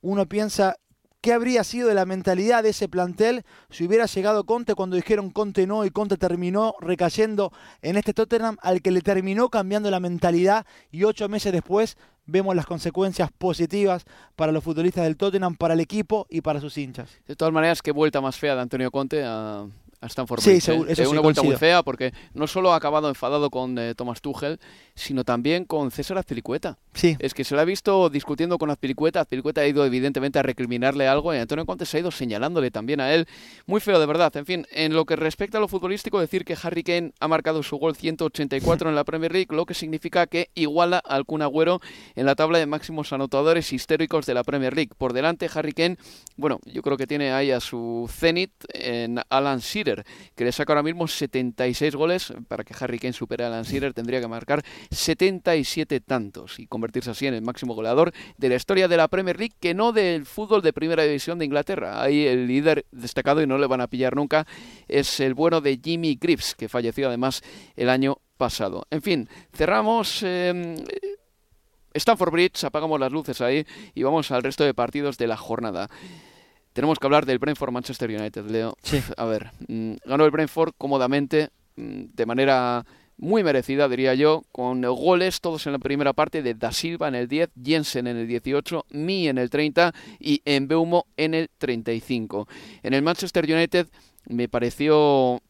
uno 0.00 0.26
piensa, 0.26 0.76
¿qué 1.20 1.32
habría 1.32 1.64
sido 1.64 1.88
de 1.88 1.94
la 1.94 2.06
mentalidad 2.06 2.62
de 2.62 2.70
ese 2.70 2.88
plantel 2.88 3.44
si 3.70 3.84
hubiera 3.84 4.06
llegado 4.06 4.44
Conte 4.44 4.74
cuando 4.74 4.96
dijeron 4.96 5.30
Conte 5.30 5.66
no 5.66 5.84
y 5.84 5.90
Conte 5.90 6.16
terminó 6.16 6.74
recayendo 6.80 7.52
en 7.82 7.96
este 7.96 8.14
Tottenham 8.14 8.56
al 8.62 8.82
que 8.82 8.90
le 8.90 9.00
terminó 9.00 9.48
cambiando 9.48 9.90
la 9.90 10.00
mentalidad 10.00 10.66
y 10.90 11.04
ocho 11.04 11.28
meses 11.28 11.52
después 11.52 11.96
vemos 12.26 12.54
las 12.54 12.66
consecuencias 12.66 13.30
positivas 13.32 14.04
para 14.36 14.52
los 14.52 14.62
futbolistas 14.62 15.04
del 15.04 15.16
Tottenham, 15.16 15.56
para 15.56 15.74
el 15.74 15.80
equipo 15.80 16.26
y 16.28 16.42
para 16.42 16.60
sus 16.60 16.76
hinchas. 16.78 17.10
De 17.26 17.34
todas 17.34 17.52
maneras, 17.52 17.82
qué 17.82 17.90
vuelta 17.90 18.20
más 18.20 18.36
fea 18.36 18.54
de 18.54 18.60
Antonio 18.60 18.90
Conte 18.90 19.24
a 19.24 19.66
Stanford 20.02 20.40
Sí, 20.40 20.50
Bridge. 20.50 20.62
seguro, 20.62 20.88
¿eh? 20.88 20.92
eso 20.92 21.02
Eh, 21.02 21.04
sí, 21.06 21.10
una 21.12 21.20
vuelta 21.20 21.42
muy 21.42 21.56
fea 21.56 21.82
porque 21.82 22.12
no 22.34 22.46
solo 22.46 22.72
ha 22.72 22.76
acabado 22.76 23.08
enfadado 23.08 23.50
con 23.50 23.78
eh, 23.78 23.94
Thomas 23.94 24.20
Tuchel, 24.20 24.60
sino 24.94 25.24
también 25.24 25.64
con 25.64 25.90
César 25.90 26.18
Azpilicueta. 26.18 26.78
Sí, 26.94 27.16
Es 27.20 27.34
que 27.34 27.44
se 27.44 27.54
le 27.54 27.60
ha 27.60 27.64
visto 27.64 28.10
discutiendo 28.10 28.58
con 28.58 28.70
Azpilicueta. 28.70 29.20
Azpilicueta 29.20 29.60
ha 29.60 29.66
ido 29.66 29.84
evidentemente 29.84 30.38
a 30.38 30.42
recriminarle 30.42 31.06
algo 31.08 31.34
y 31.34 31.38
Antonio 31.38 31.64
Conte 31.66 31.86
se 31.86 31.96
ha 31.96 32.00
ido 32.00 32.10
señalándole 32.10 32.70
también 32.70 33.00
a 33.00 33.14
él. 33.14 33.26
Muy 33.66 33.80
feo, 33.80 33.98
de 34.00 34.06
verdad. 34.06 34.36
En 34.36 34.46
fin, 34.46 34.66
en 34.72 34.94
lo 34.94 35.04
que 35.04 35.16
respecta 35.16 35.58
a 35.58 35.60
lo 35.60 35.68
futbolístico, 35.68 36.20
decir 36.20 36.44
que 36.44 36.56
Harry 36.62 36.82
Kane 36.82 37.12
ha 37.20 37.28
marcado 37.28 37.62
su 37.62 37.76
gol 37.76 37.94
184 37.96 38.88
en 38.88 38.94
la 38.96 39.04
Premier 39.04 39.32
League, 39.32 39.48
lo 39.50 39.64
que 39.66 39.74
significa 39.74 40.26
que 40.26 40.50
iguala 40.54 40.98
al 40.98 41.24
Kun 41.24 41.42
Agüero 41.42 41.80
en 42.16 42.26
la 42.26 42.34
tabla 42.34 42.58
de 42.58 42.66
máximos 42.66 43.12
anotadores 43.12 43.72
históricos 43.72 44.26
de 44.26 44.34
la 44.34 44.42
Premier 44.44 44.74
League. 44.74 44.90
Por 44.98 45.12
delante, 45.12 45.48
Harry 45.54 45.72
Kane, 45.72 45.96
bueno, 46.36 46.58
yo 46.66 46.82
creo 46.82 46.96
que 46.96 47.06
tiene 47.06 47.32
ahí 47.32 47.50
a 47.52 47.60
su 47.60 48.10
cenit 48.12 48.50
en 48.74 49.20
Alan 49.30 49.60
Shearer, 49.60 49.87
que 50.34 50.44
le 50.44 50.52
saca 50.52 50.72
ahora 50.72 50.82
mismo 50.82 51.06
76 51.08 51.94
goles. 51.94 52.32
Para 52.48 52.64
que 52.64 52.74
Harry 52.78 52.98
Kane 52.98 53.12
supere 53.12 53.44
a 53.44 53.48
Alan 53.48 53.64
Shearer 53.64 53.94
tendría 53.94 54.20
que 54.20 54.28
marcar 54.28 54.62
77 54.90 56.00
tantos 56.00 56.58
y 56.58 56.66
convertirse 56.66 57.10
así 57.10 57.26
en 57.26 57.34
el 57.34 57.42
máximo 57.42 57.74
goleador 57.74 58.12
de 58.36 58.48
la 58.48 58.56
historia 58.56 58.88
de 58.88 58.96
la 58.96 59.08
Premier 59.08 59.38
League, 59.38 59.54
que 59.60 59.74
no 59.74 59.92
del 59.92 60.26
fútbol 60.26 60.62
de 60.62 60.72
primera 60.72 61.02
división 61.02 61.38
de 61.38 61.44
Inglaterra. 61.44 62.02
Ahí 62.02 62.26
el 62.26 62.46
líder 62.46 62.86
destacado, 62.92 63.42
y 63.42 63.46
no 63.46 63.58
le 63.58 63.66
van 63.66 63.80
a 63.80 63.88
pillar 63.88 64.16
nunca, 64.16 64.46
es 64.88 65.20
el 65.20 65.34
bueno 65.34 65.60
de 65.60 65.80
Jimmy 65.82 66.18
Greaves, 66.20 66.54
que 66.54 66.68
falleció 66.68 67.08
además 67.08 67.42
el 67.76 67.88
año 67.90 68.18
pasado. 68.36 68.86
En 68.90 69.02
fin, 69.02 69.28
cerramos... 69.52 70.22
eh, 70.22 70.76
Stanford 71.94 72.30
Bridge, 72.30 72.64
apagamos 72.64 73.00
las 73.00 73.12
luces 73.12 73.40
ahí 73.40 73.66
y 73.94 74.02
vamos 74.02 74.30
al 74.30 74.42
resto 74.42 74.64
de 74.64 74.74
partidos 74.74 75.18
de 75.18 75.26
la 75.26 75.36
jornada. 75.36 75.88
Tenemos 76.78 77.00
que 77.00 77.06
hablar 77.08 77.26
del 77.26 77.40
Brentford 77.40 77.72
Manchester 77.72 78.08
United, 78.08 78.44
Leo. 78.48 78.76
Sí. 78.84 79.02
A 79.16 79.24
ver, 79.24 79.50
mm, 79.66 79.94
ganó 80.04 80.24
el 80.24 80.30
Brentford 80.30 80.74
cómodamente, 80.78 81.48
mm, 81.74 82.04
de 82.14 82.24
manera 82.24 82.86
muy 83.16 83.42
merecida, 83.42 83.88
diría 83.88 84.14
yo, 84.14 84.44
con 84.52 84.82
goles 84.82 85.40
todos 85.40 85.66
en 85.66 85.72
la 85.72 85.80
primera 85.80 86.12
parte 86.12 86.40
de 86.40 86.54
Da 86.54 86.70
Silva 86.70 87.08
en 87.08 87.16
el 87.16 87.26
10, 87.26 87.50
Jensen 87.60 88.06
en 88.06 88.16
el 88.16 88.28
18, 88.28 88.86
Mi 88.90 89.26
en 89.26 89.38
el 89.38 89.50
30 89.50 89.92
y 90.20 90.40
Embeumo 90.44 91.06
en 91.16 91.34
el 91.34 91.50
35. 91.58 92.46
En 92.84 92.94
el 92.94 93.02
Manchester 93.02 93.44
United 93.52 93.88
me 94.28 94.48
pareció 94.48 95.42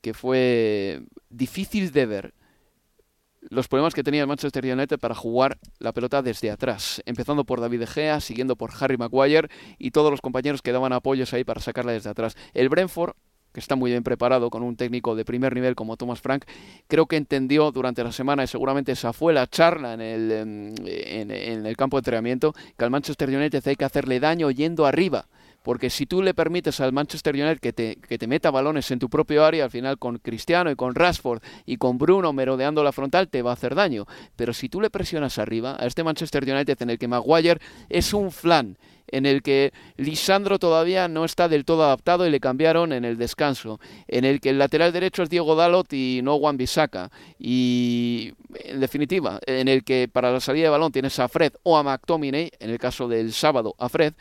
que 0.00 0.14
fue 0.14 1.00
difícil 1.30 1.92
de 1.92 2.06
ver 2.06 2.34
los 3.48 3.68
problemas 3.68 3.94
que 3.94 4.02
tenía 4.02 4.22
el 4.22 4.26
Manchester 4.26 4.64
United 4.64 4.98
para 4.98 5.14
jugar 5.14 5.58
la 5.78 5.92
pelota 5.92 6.22
desde 6.22 6.50
atrás, 6.50 7.02
empezando 7.06 7.44
por 7.44 7.60
David 7.60 7.84
Gea, 7.86 8.20
siguiendo 8.20 8.56
por 8.56 8.70
Harry 8.78 8.96
Maguire 8.96 9.48
y 9.78 9.90
todos 9.90 10.10
los 10.10 10.20
compañeros 10.20 10.62
que 10.62 10.72
daban 10.72 10.92
apoyos 10.92 11.32
ahí 11.32 11.44
para 11.44 11.60
sacarla 11.60 11.92
desde 11.92 12.10
atrás. 12.10 12.36
El 12.54 12.68
Brentford 12.68 13.14
que 13.56 13.60
está 13.60 13.74
muy 13.74 13.90
bien 13.90 14.02
preparado 14.02 14.50
con 14.50 14.62
un 14.62 14.76
técnico 14.76 15.16
de 15.16 15.24
primer 15.24 15.54
nivel 15.54 15.74
como 15.74 15.96
Thomas 15.96 16.20
Frank, 16.20 16.44
creo 16.88 17.06
que 17.06 17.16
entendió 17.16 17.72
durante 17.72 18.04
la 18.04 18.12
semana 18.12 18.44
y 18.44 18.48
seguramente 18.48 18.92
esa 18.92 19.14
fue 19.14 19.32
la 19.32 19.46
charla 19.46 19.94
en 19.94 20.02
el, 20.02 20.30
em, 20.30 20.74
en, 20.84 21.30
en 21.30 21.64
el 21.64 21.74
campo 21.74 21.96
de 21.96 22.00
entrenamiento, 22.00 22.52
que 22.76 22.84
al 22.84 22.90
Manchester 22.90 23.30
United 23.30 23.66
hay 23.66 23.76
que 23.76 23.86
hacerle 23.86 24.20
daño 24.20 24.50
yendo 24.50 24.84
arriba. 24.84 25.26
Porque 25.66 25.90
si 25.90 26.06
tú 26.06 26.22
le 26.22 26.32
permites 26.32 26.78
al 26.78 26.92
Manchester 26.92 27.34
United 27.34 27.58
que 27.58 27.72
te, 27.72 27.96
que 27.96 28.18
te 28.18 28.28
meta 28.28 28.52
balones 28.52 28.88
en 28.92 29.00
tu 29.00 29.10
propio 29.10 29.44
área, 29.44 29.64
al 29.64 29.70
final 29.72 29.98
con 29.98 30.18
Cristiano 30.18 30.70
y 30.70 30.76
con 30.76 30.94
Rashford 30.94 31.42
y 31.66 31.76
con 31.76 31.98
Bruno 31.98 32.32
merodeando 32.32 32.84
la 32.84 32.92
frontal, 32.92 33.26
te 33.26 33.42
va 33.42 33.50
a 33.50 33.54
hacer 33.54 33.74
daño. 33.74 34.06
Pero 34.36 34.52
si 34.52 34.68
tú 34.68 34.80
le 34.80 34.90
presionas 34.90 35.38
arriba 35.38 35.76
a 35.76 35.86
este 35.86 36.04
Manchester 36.04 36.44
United 36.44 36.80
en 36.82 36.90
el 36.90 37.00
que 37.00 37.08
Maguire 37.08 37.60
es 37.88 38.14
un 38.14 38.30
flan, 38.30 38.78
en 39.08 39.26
el 39.26 39.42
que 39.42 39.72
Lisandro 39.96 40.60
todavía 40.60 41.08
no 41.08 41.24
está 41.24 41.48
del 41.48 41.64
todo 41.64 41.82
adaptado 41.82 42.26
y 42.28 42.30
le 42.30 42.38
cambiaron 42.38 42.92
en 42.92 43.04
el 43.04 43.16
descanso, 43.16 43.80
en 44.06 44.24
el 44.24 44.40
que 44.40 44.50
el 44.50 44.58
lateral 44.58 44.92
derecho 44.92 45.24
es 45.24 45.30
Diego 45.30 45.56
Dalot 45.56 45.92
y 45.92 46.20
no 46.22 46.38
Juan 46.38 46.56
Bisaca, 46.56 47.10
y 47.40 48.32
en 48.54 48.78
definitiva, 48.78 49.40
en 49.46 49.66
el 49.66 49.82
que 49.82 50.08
para 50.12 50.30
la 50.30 50.40
salida 50.40 50.64
de 50.64 50.70
balón 50.70 50.92
tienes 50.92 51.18
a 51.18 51.28
Fred 51.28 51.54
o 51.64 51.76
a 51.76 51.82
McTominay, 51.82 52.52
en 52.60 52.70
el 52.70 52.78
caso 52.78 53.08
del 53.08 53.32
sábado 53.32 53.74
a 53.78 53.88
Fred, 53.88 54.14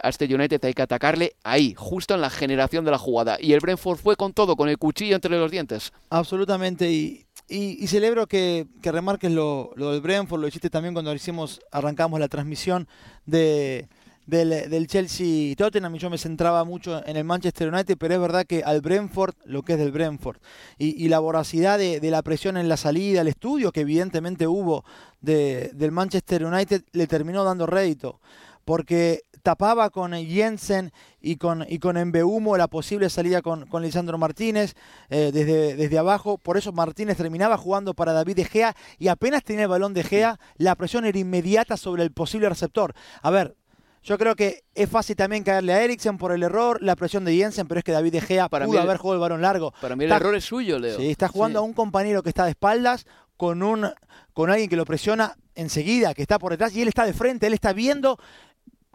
a 0.00 0.08
este 0.08 0.32
United 0.32 0.64
hay 0.64 0.74
que 0.74 0.82
atacarle 0.82 1.34
ahí, 1.44 1.74
justo 1.76 2.14
en 2.14 2.20
la 2.20 2.30
generación 2.30 2.84
de 2.84 2.90
la 2.90 2.98
jugada. 2.98 3.36
Y 3.40 3.52
el 3.52 3.60
Brentford 3.60 3.98
fue 3.98 4.16
con 4.16 4.32
todo, 4.32 4.56
con 4.56 4.68
el 4.68 4.78
cuchillo 4.78 5.14
entre 5.14 5.30
los 5.38 5.50
dientes. 5.50 5.92
absolutamente. 6.10 6.90
Y, 6.90 7.26
y- 7.48 7.86
celebro 7.86 8.26
que, 8.26 8.66
que 8.82 8.92
remarques 8.92 9.30
lo, 9.30 9.72
lo 9.76 9.92
del 9.92 10.00
Brentford, 10.00 10.40
lo 10.40 10.48
hiciste 10.48 10.70
también 10.70 10.94
cuando 10.94 11.14
hicimos, 11.14 11.60
arrancamos 11.72 12.20
la 12.20 12.28
transmisión 12.28 12.86
de, 13.24 13.88
del, 14.26 14.68
del 14.70 14.86
Chelsea 14.86 15.56
Tottenham 15.56 15.96
y 15.96 15.98
yo 15.98 16.10
me 16.10 16.18
centraba 16.18 16.62
mucho 16.64 17.02
en 17.06 17.16
el 17.16 17.24
Manchester 17.24 17.72
United, 17.72 17.96
pero 17.98 18.14
es 18.14 18.20
verdad 18.20 18.44
que 18.46 18.62
al 18.62 18.82
Brentford, 18.82 19.34
lo 19.46 19.62
que 19.62 19.72
es 19.72 19.78
del 19.78 19.92
Brentford, 19.92 20.36
y, 20.78 21.08
la 21.08 21.18
voracidad 21.20 21.78
de, 21.78 22.00
de 22.00 22.10
la 22.10 22.20
presión 22.22 22.58
en 22.58 22.68
la 22.68 22.76
salida, 22.76 23.22
el 23.22 23.28
estudio 23.28 23.72
que 23.72 23.80
evidentemente 23.80 24.46
hubo 24.46 24.84
de- 25.22 25.70
del 25.74 25.90
Manchester 25.90 26.44
United, 26.44 26.82
le 26.92 27.06
terminó 27.06 27.44
dando 27.44 27.66
rédito, 27.66 28.20
porque 28.66 29.22
tapaba 29.48 29.88
con 29.88 30.12
Jensen 30.12 30.92
y 31.22 31.36
con, 31.36 31.64
y 31.66 31.78
con 31.78 31.96
Embeumo 31.96 32.58
la 32.58 32.68
posible 32.68 33.08
salida 33.08 33.40
con, 33.40 33.64
con 33.66 33.82
Lisandro 33.82 34.18
Martínez 34.18 34.74
eh, 35.08 35.30
desde, 35.32 35.74
desde 35.74 35.96
abajo. 35.98 36.36
Por 36.36 36.58
eso 36.58 36.70
Martínez 36.70 37.16
terminaba 37.16 37.56
jugando 37.56 37.94
para 37.94 38.12
David 38.12 38.36
De 38.36 38.44
Gea 38.44 38.76
y 38.98 39.08
apenas 39.08 39.42
tenía 39.44 39.62
el 39.62 39.68
balón 39.70 39.94
De 39.94 40.04
Gea, 40.04 40.38
la 40.58 40.74
presión 40.74 41.06
era 41.06 41.18
inmediata 41.18 41.78
sobre 41.78 42.02
el 42.02 42.12
posible 42.12 42.46
receptor. 42.46 42.92
A 43.22 43.30
ver, 43.30 43.56
yo 44.02 44.18
creo 44.18 44.36
que 44.36 44.64
es 44.74 44.90
fácil 44.90 45.16
también 45.16 45.44
caerle 45.44 45.72
a 45.72 45.82
Eriksen 45.82 46.18
por 46.18 46.32
el 46.32 46.42
error, 46.42 46.82
la 46.82 46.94
presión 46.94 47.24
de 47.24 47.34
Jensen, 47.34 47.66
pero 47.66 47.78
es 47.78 47.84
que 47.84 47.92
David 47.92 48.12
De 48.12 48.20
Gea 48.20 48.50
Para 48.50 48.66
pudo 48.66 48.74
mí 48.74 48.78
el- 48.82 48.84
haber 48.86 48.98
jugado 48.98 49.14
el 49.14 49.20
balón 49.22 49.40
largo. 49.40 49.72
Para 49.80 49.96
mí 49.96 50.04
el 50.04 50.10
Está- 50.10 50.16
error 50.22 50.34
es 50.34 50.44
suyo, 50.44 50.78
Leo. 50.78 50.98
Sí, 50.98 51.08
está 51.10 51.28
jugando 51.28 51.60
Sí. 51.60 51.62
a 51.62 51.66
un 51.66 51.72
compañero 51.72 52.22
que 52.22 52.28
está 52.28 52.44
de 52.44 52.50
espaldas 52.50 53.06
con 53.38 53.62
un 53.62 53.88
con 54.34 54.50
alguien 54.50 54.68
que 54.68 54.76
lo 54.76 54.84
presiona 54.84 55.36
enseguida, 55.56 56.12
que 56.14 56.22
está 56.22 56.38
por 56.38 56.52
detrás 56.52 56.76
y 56.76 56.82
él 56.82 56.86
está 56.88 57.04
de 57.06 57.12
frente, 57.12 57.48
él 57.48 57.54
está 57.54 57.72
viendo 57.72 58.18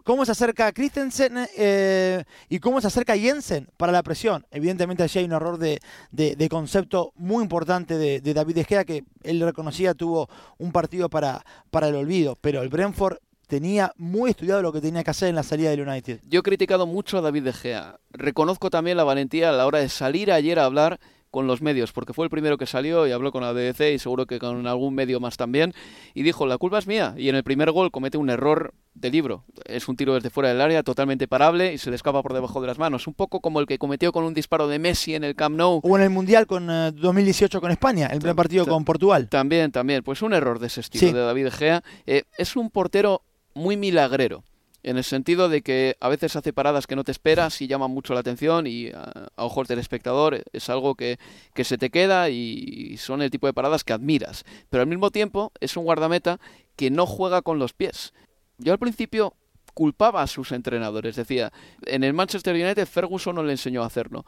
cómo 0.04 0.24
se 0.24 0.32
acerca 0.32 0.70
Christensen 0.72 1.46
eh, 1.56 2.22
y 2.48 2.60
cómo 2.60 2.80
se 2.80 2.86
acerca 2.86 3.16
Jensen 3.16 3.68
para 3.76 3.90
la 3.90 4.02
presión. 4.02 4.46
Evidentemente 4.50 5.02
allí 5.02 5.18
hay 5.18 5.24
un 5.24 5.32
error 5.32 5.58
de, 5.58 5.80
de- 6.12 6.36
concepto 6.48 7.12
muy 7.16 7.42
importante 7.42 7.98
de, 7.98 8.20
de 8.20 8.34
David 8.34 8.58
que 8.84 9.04
él 9.22 9.40
reconocía 9.40 9.94
tuvo 9.94 10.28
un 10.58 10.70
partido 10.70 11.08
para, 11.08 11.44
para 11.70 11.88
el 11.88 11.96
olvido, 11.96 12.36
pero 12.40 12.62
el 12.62 12.68
Brentford 12.68 13.16
tenía 13.48 13.92
muy 13.96 14.30
estudiado 14.30 14.62
lo 14.62 14.72
que 14.72 14.80
tenía 14.80 15.02
que 15.02 15.10
hacer 15.10 15.28
en 15.28 15.34
la 15.34 15.42
salida 15.42 15.70
del 15.70 15.86
United. 15.86 16.20
Yo 16.28 16.40
he 16.40 16.42
criticado 16.42 16.86
mucho 16.86 17.18
a 17.18 17.20
David 17.20 17.44
De 17.44 17.52
Gea. 17.52 17.98
Reconozco 18.10 18.70
también 18.70 18.96
la 18.96 19.04
valentía 19.04 19.48
a 19.50 19.52
la 19.52 19.66
hora 19.66 19.78
de 19.80 19.88
salir 19.88 20.30
ayer 20.30 20.58
a 20.58 20.64
hablar 20.64 21.00
con 21.34 21.48
los 21.48 21.60
medios, 21.62 21.90
porque 21.90 22.12
fue 22.12 22.24
el 22.26 22.30
primero 22.30 22.56
que 22.56 22.64
salió 22.64 23.08
y 23.08 23.10
habló 23.10 23.32
con 23.32 23.42
la 23.42 23.50
BBC 23.52 23.92
y 23.92 23.98
seguro 23.98 24.24
que 24.26 24.38
con 24.38 24.68
algún 24.68 24.94
medio 24.94 25.18
más 25.18 25.36
también, 25.36 25.74
y 26.14 26.22
dijo, 26.22 26.46
la 26.46 26.58
culpa 26.58 26.78
es 26.78 26.86
mía. 26.86 27.12
Y 27.18 27.28
en 27.28 27.34
el 27.34 27.42
primer 27.42 27.72
gol 27.72 27.90
comete 27.90 28.18
un 28.18 28.30
error 28.30 28.72
de 28.94 29.10
libro. 29.10 29.42
Es 29.64 29.88
un 29.88 29.96
tiro 29.96 30.14
desde 30.14 30.30
fuera 30.30 30.50
del 30.50 30.60
área, 30.60 30.84
totalmente 30.84 31.26
parable, 31.26 31.72
y 31.72 31.78
se 31.78 31.90
le 31.90 31.96
escapa 31.96 32.22
por 32.22 32.34
debajo 32.34 32.60
de 32.60 32.68
las 32.68 32.78
manos. 32.78 33.08
Un 33.08 33.14
poco 33.14 33.40
como 33.40 33.58
el 33.58 33.66
que 33.66 33.78
cometió 33.78 34.12
con 34.12 34.22
un 34.22 34.32
disparo 34.32 34.68
de 34.68 34.78
Messi 34.78 35.16
en 35.16 35.24
el 35.24 35.34
Camp 35.34 35.56
Nou. 35.56 35.80
O 35.82 35.96
en 35.96 36.04
el 36.04 36.10
Mundial 36.10 36.46
con 36.46 36.70
eh, 36.70 36.92
2018 36.94 37.60
con 37.60 37.72
España, 37.72 38.06
el 38.12 38.20
primer 38.20 38.36
partido 38.36 38.64
con 38.64 38.84
Portugal. 38.84 39.28
También, 39.28 39.72
también. 39.72 40.04
Pues 40.04 40.22
un 40.22 40.34
error 40.34 40.60
de 40.60 40.68
ese 40.68 40.82
estilo 40.82 41.08
Sí. 41.08 41.12
de 41.12 41.18
David 41.20 41.48
Gea. 41.50 41.82
Eh, 42.06 42.22
es 42.38 42.54
un 42.54 42.70
portero 42.70 43.22
muy 43.54 43.76
milagrero. 43.76 44.44
En 44.84 44.96
el 44.98 45.04
sentido 45.04 45.48
de 45.48 45.62
que 45.62 45.96
a 45.98 46.08
veces 46.08 46.36
hace 46.36 46.52
paradas 46.52 46.86
que 46.86 46.94
no 46.94 47.02
te 47.02 47.10
esperas 47.10 47.60
y 47.60 47.66
llaman 47.66 47.90
mucho 47.90 48.14
la 48.14 48.20
atención 48.20 48.66
y 48.66 48.90
a, 48.90 49.30
a 49.34 49.44
ojos 49.44 49.66
del 49.66 49.78
espectador 49.80 50.44
es 50.52 50.70
algo 50.70 50.94
que, 50.94 51.18
que 51.54 51.64
se 51.64 51.78
te 51.78 51.90
queda 51.90 52.28
y 52.28 52.96
son 52.98 53.22
el 53.22 53.30
tipo 53.30 53.46
de 53.46 53.54
paradas 53.54 53.82
que 53.82 53.94
admiras. 53.94 54.44
Pero 54.70 54.82
al 54.82 54.88
mismo 54.88 55.10
tiempo 55.10 55.52
es 55.60 55.76
un 55.76 55.84
guardameta 55.84 56.38
que 56.76 56.90
no 56.90 57.06
juega 57.06 57.42
con 57.42 57.58
los 57.58 57.72
pies. 57.72 58.12
Yo 58.58 58.72
al 58.72 58.78
principio 58.78 59.34
culpaba 59.74 60.22
a 60.22 60.26
sus 60.26 60.52
entrenadores. 60.52 61.16
Decía, 61.16 61.52
en 61.84 62.04
el 62.04 62.14
Manchester 62.14 62.54
United 62.54 62.86
Ferguson 62.86 63.34
no 63.34 63.42
le 63.42 63.52
enseñó 63.52 63.82
a 63.82 63.86
hacerlo. 63.86 64.24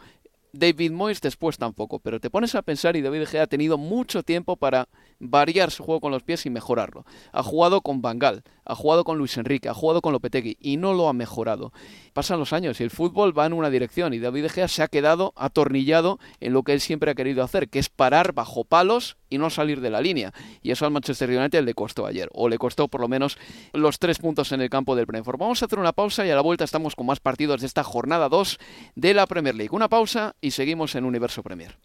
David 0.58 0.92
Moyes 0.92 1.20
después 1.20 1.58
tampoco, 1.58 1.98
pero 1.98 2.20
te 2.20 2.30
pones 2.30 2.54
a 2.54 2.62
pensar 2.62 2.96
y 2.96 3.02
David 3.02 3.26
Gea 3.26 3.42
ha 3.44 3.46
tenido 3.46 3.78
mucho 3.78 4.22
tiempo 4.22 4.56
para 4.56 4.88
variar 5.18 5.70
su 5.70 5.82
juego 5.82 6.00
con 6.00 6.12
los 6.12 6.22
pies 6.22 6.46
y 6.46 6.50
mejorarlo. 6.50 7.04
Ha 7.32 7.42
jugado 7.42 7.80
con 7.80 8.02
Bangal, 8.02 8.42
ha 8.64 8.74
jugado 8.74 9.04
con 9.04 9.18
Luis 9.18 9.36
Enrique, 9.36 9.68
ha 9.68 9.74
jugado 9.74 10.02
con 10.02 10.12
Lopetegui 10.12 10.56
y 10.60 10.76
no 10.76 10.94
lo 10.94 11.08
ha 11.08 11.12
mejorado. 11.12 11.72
Pasan 12.12 12.38
los 12.38 12.52
años 12.52 12.80
y 12.80 12.84
el 12.84 12.90
fútbol 12.90 13.36
va 13.36 13.46
en 13.46 13.52
una 13.52 13.70
dirección 13.70 14.14
y 14.14 14.18
David 14.18 14.48
Gea 14.48 14.68
se 14.68 14.82
ha 14.82 14.88
quedado 14.88 15.32
atornillado 15.36 16.18
en 16.40 16.52
lo 16.52 16.62
que 16.62 16.72
él 16.72 16.80
siempre 16.80 17.10
ha 17.10 17.14
querido 17.14 17.42
hacer, 17.42 17.68
que 17.68 17.78
es 17.78 17.88
parar 17.88 18.32
bajo 18.32 18.64
palos 18.64 19.16
y 19.36 19.38
no 19.38 19.50
salir 19.50 19.80
de 19.80 19.90
la 19.90 20.00
línea. 20.00 20.32
Y 20.62 20.72
eso 20.72 20.84
al 20.84 20.90
Manchester 20.90 21.30
United 21.30 21.62
le 21.62 21.74
costó 21.74 22.06
ayer, 22.06 22.28
o 22.32 22.48
le 22.48 22.58
costó 22.58 22.88
por 22.88 23.00
lo 23.00 23.08
menos 23.08 23.38
los 23.72 23.98
tres 23.98 24.18
puntos 24.18 24.50
en 24.52 24.60
el 24.60 24.70
campo 24.70 24.96
del 24.96 25.06
Brentford. 25.06 25.38
Vamos 25.38 25.62
a 25.62 25.66
hacer 25.66 25.78
una 25.78 25.92
pausa 25.92 26.26
y 26.26 26.30
a 26.30 26.34
la 26.34 26.40
vuelta 26.40 26.64
estamos 26.64 26.96
con 26.96 27.06
más 27.06 27.20
partidos 27.20 27.60
de 27.60 27.66
esta 27.66 27.84
jornada 27.84 28.28
2 28.28 28.58
de 28.96 29.14
la 29.14 29.26
Premier 29.26 29.54
League. 29.54 29.70
Una 29.72 29.88
pausa 29.88 30.34
y 30.40 30.50
seguimos 30.50 30.94
en 30.94 31.04
Universo 31.04 31.42
Premier. 31.42 31.78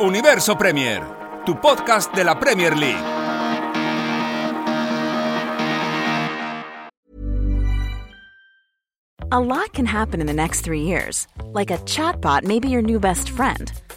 Universo 0.00 0.56
Premier, 0.56 1.02
tu 1.44 1.60
podcast 1.60 2.14
de 2.14 2.24
la 2.24 2.38
Premier 2.38 2.76
League. 2.76 3.18
A 9.30 9.38
lot 9.38 9.74
can 9.74 9.84
happen 9.84 10.22
in 10.22 10.26
the 10.26 10.32
next 10.32 10.62
three 10.62 10.82
years. 10.82 11.26
Like 11.52 11.70
a 11.70 11.76
chatbot 11.84 12.44
may 12.44 12.60
be 12.60 12.70
your 12.70 12.80
new 12.80 12.98
best 12.98 13.28
friend. 13.28 13.70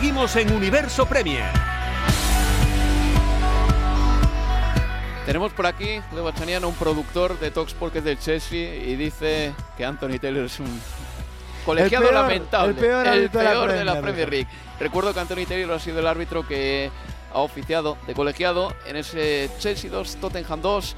Seguimos 0.00 0.36
en 0.36 0.52
Universo 0.52 1.06
Premier. 1.06 1.50
Tenemos 5.26 5.52
por 5.52 5.66
aquí, 5.66 6.00
Leo 6.14 6.22
Bachanian, 6.22 6.64
un 6.64 6.74
productor 6.76 7.36
de 7.40 7.50
Talksport 7.50 7.92
que 7.92 7.98
es 7.98 8.04
del 8.04 8.16
Chelsea 8.20 8.76
y 8.76 8.94
dice 8.94 9.52
que 9.76 9.84
Anthony 9.84 10.20
Taylor 10.20 10.44
es 10.44 10.60
un 10.60 10.80
colegiado 11.66 12.04
El 12.04 12.10
peor- 12.12 12.22
lamentable. 12.22 12.70
el 12.70 12.76
peor 12.76 13.04
de 13.04 13.22
la 13.24 13.28
peor 13.52 13.72
de 13.72 13.84
la 13.84 13.92
Premier. 14.00 14.02
Premier 14.02 14.30
League. 14.30 14.48
Recuerdo 14.78 15.12
que 15.12 15.18
Anthony 15.18 15.46
Taylor 15.48 15.74
ha 15.76 15.80
sido 15.80 15.98
el 15.98 16.06
árbitro 16.06 16.46
que 16.46 16.92
ha 17.34 17.38
oficiado 17.40 17.98
de 18.06 18.14
colegiado 18.14 18.72
en 18.86 18.94
ese 18.96 19.50
Chelsea 19.58 19.90
2, 19.90 20.18
Tottenham 20.20 20.62
2. 20.62 20.94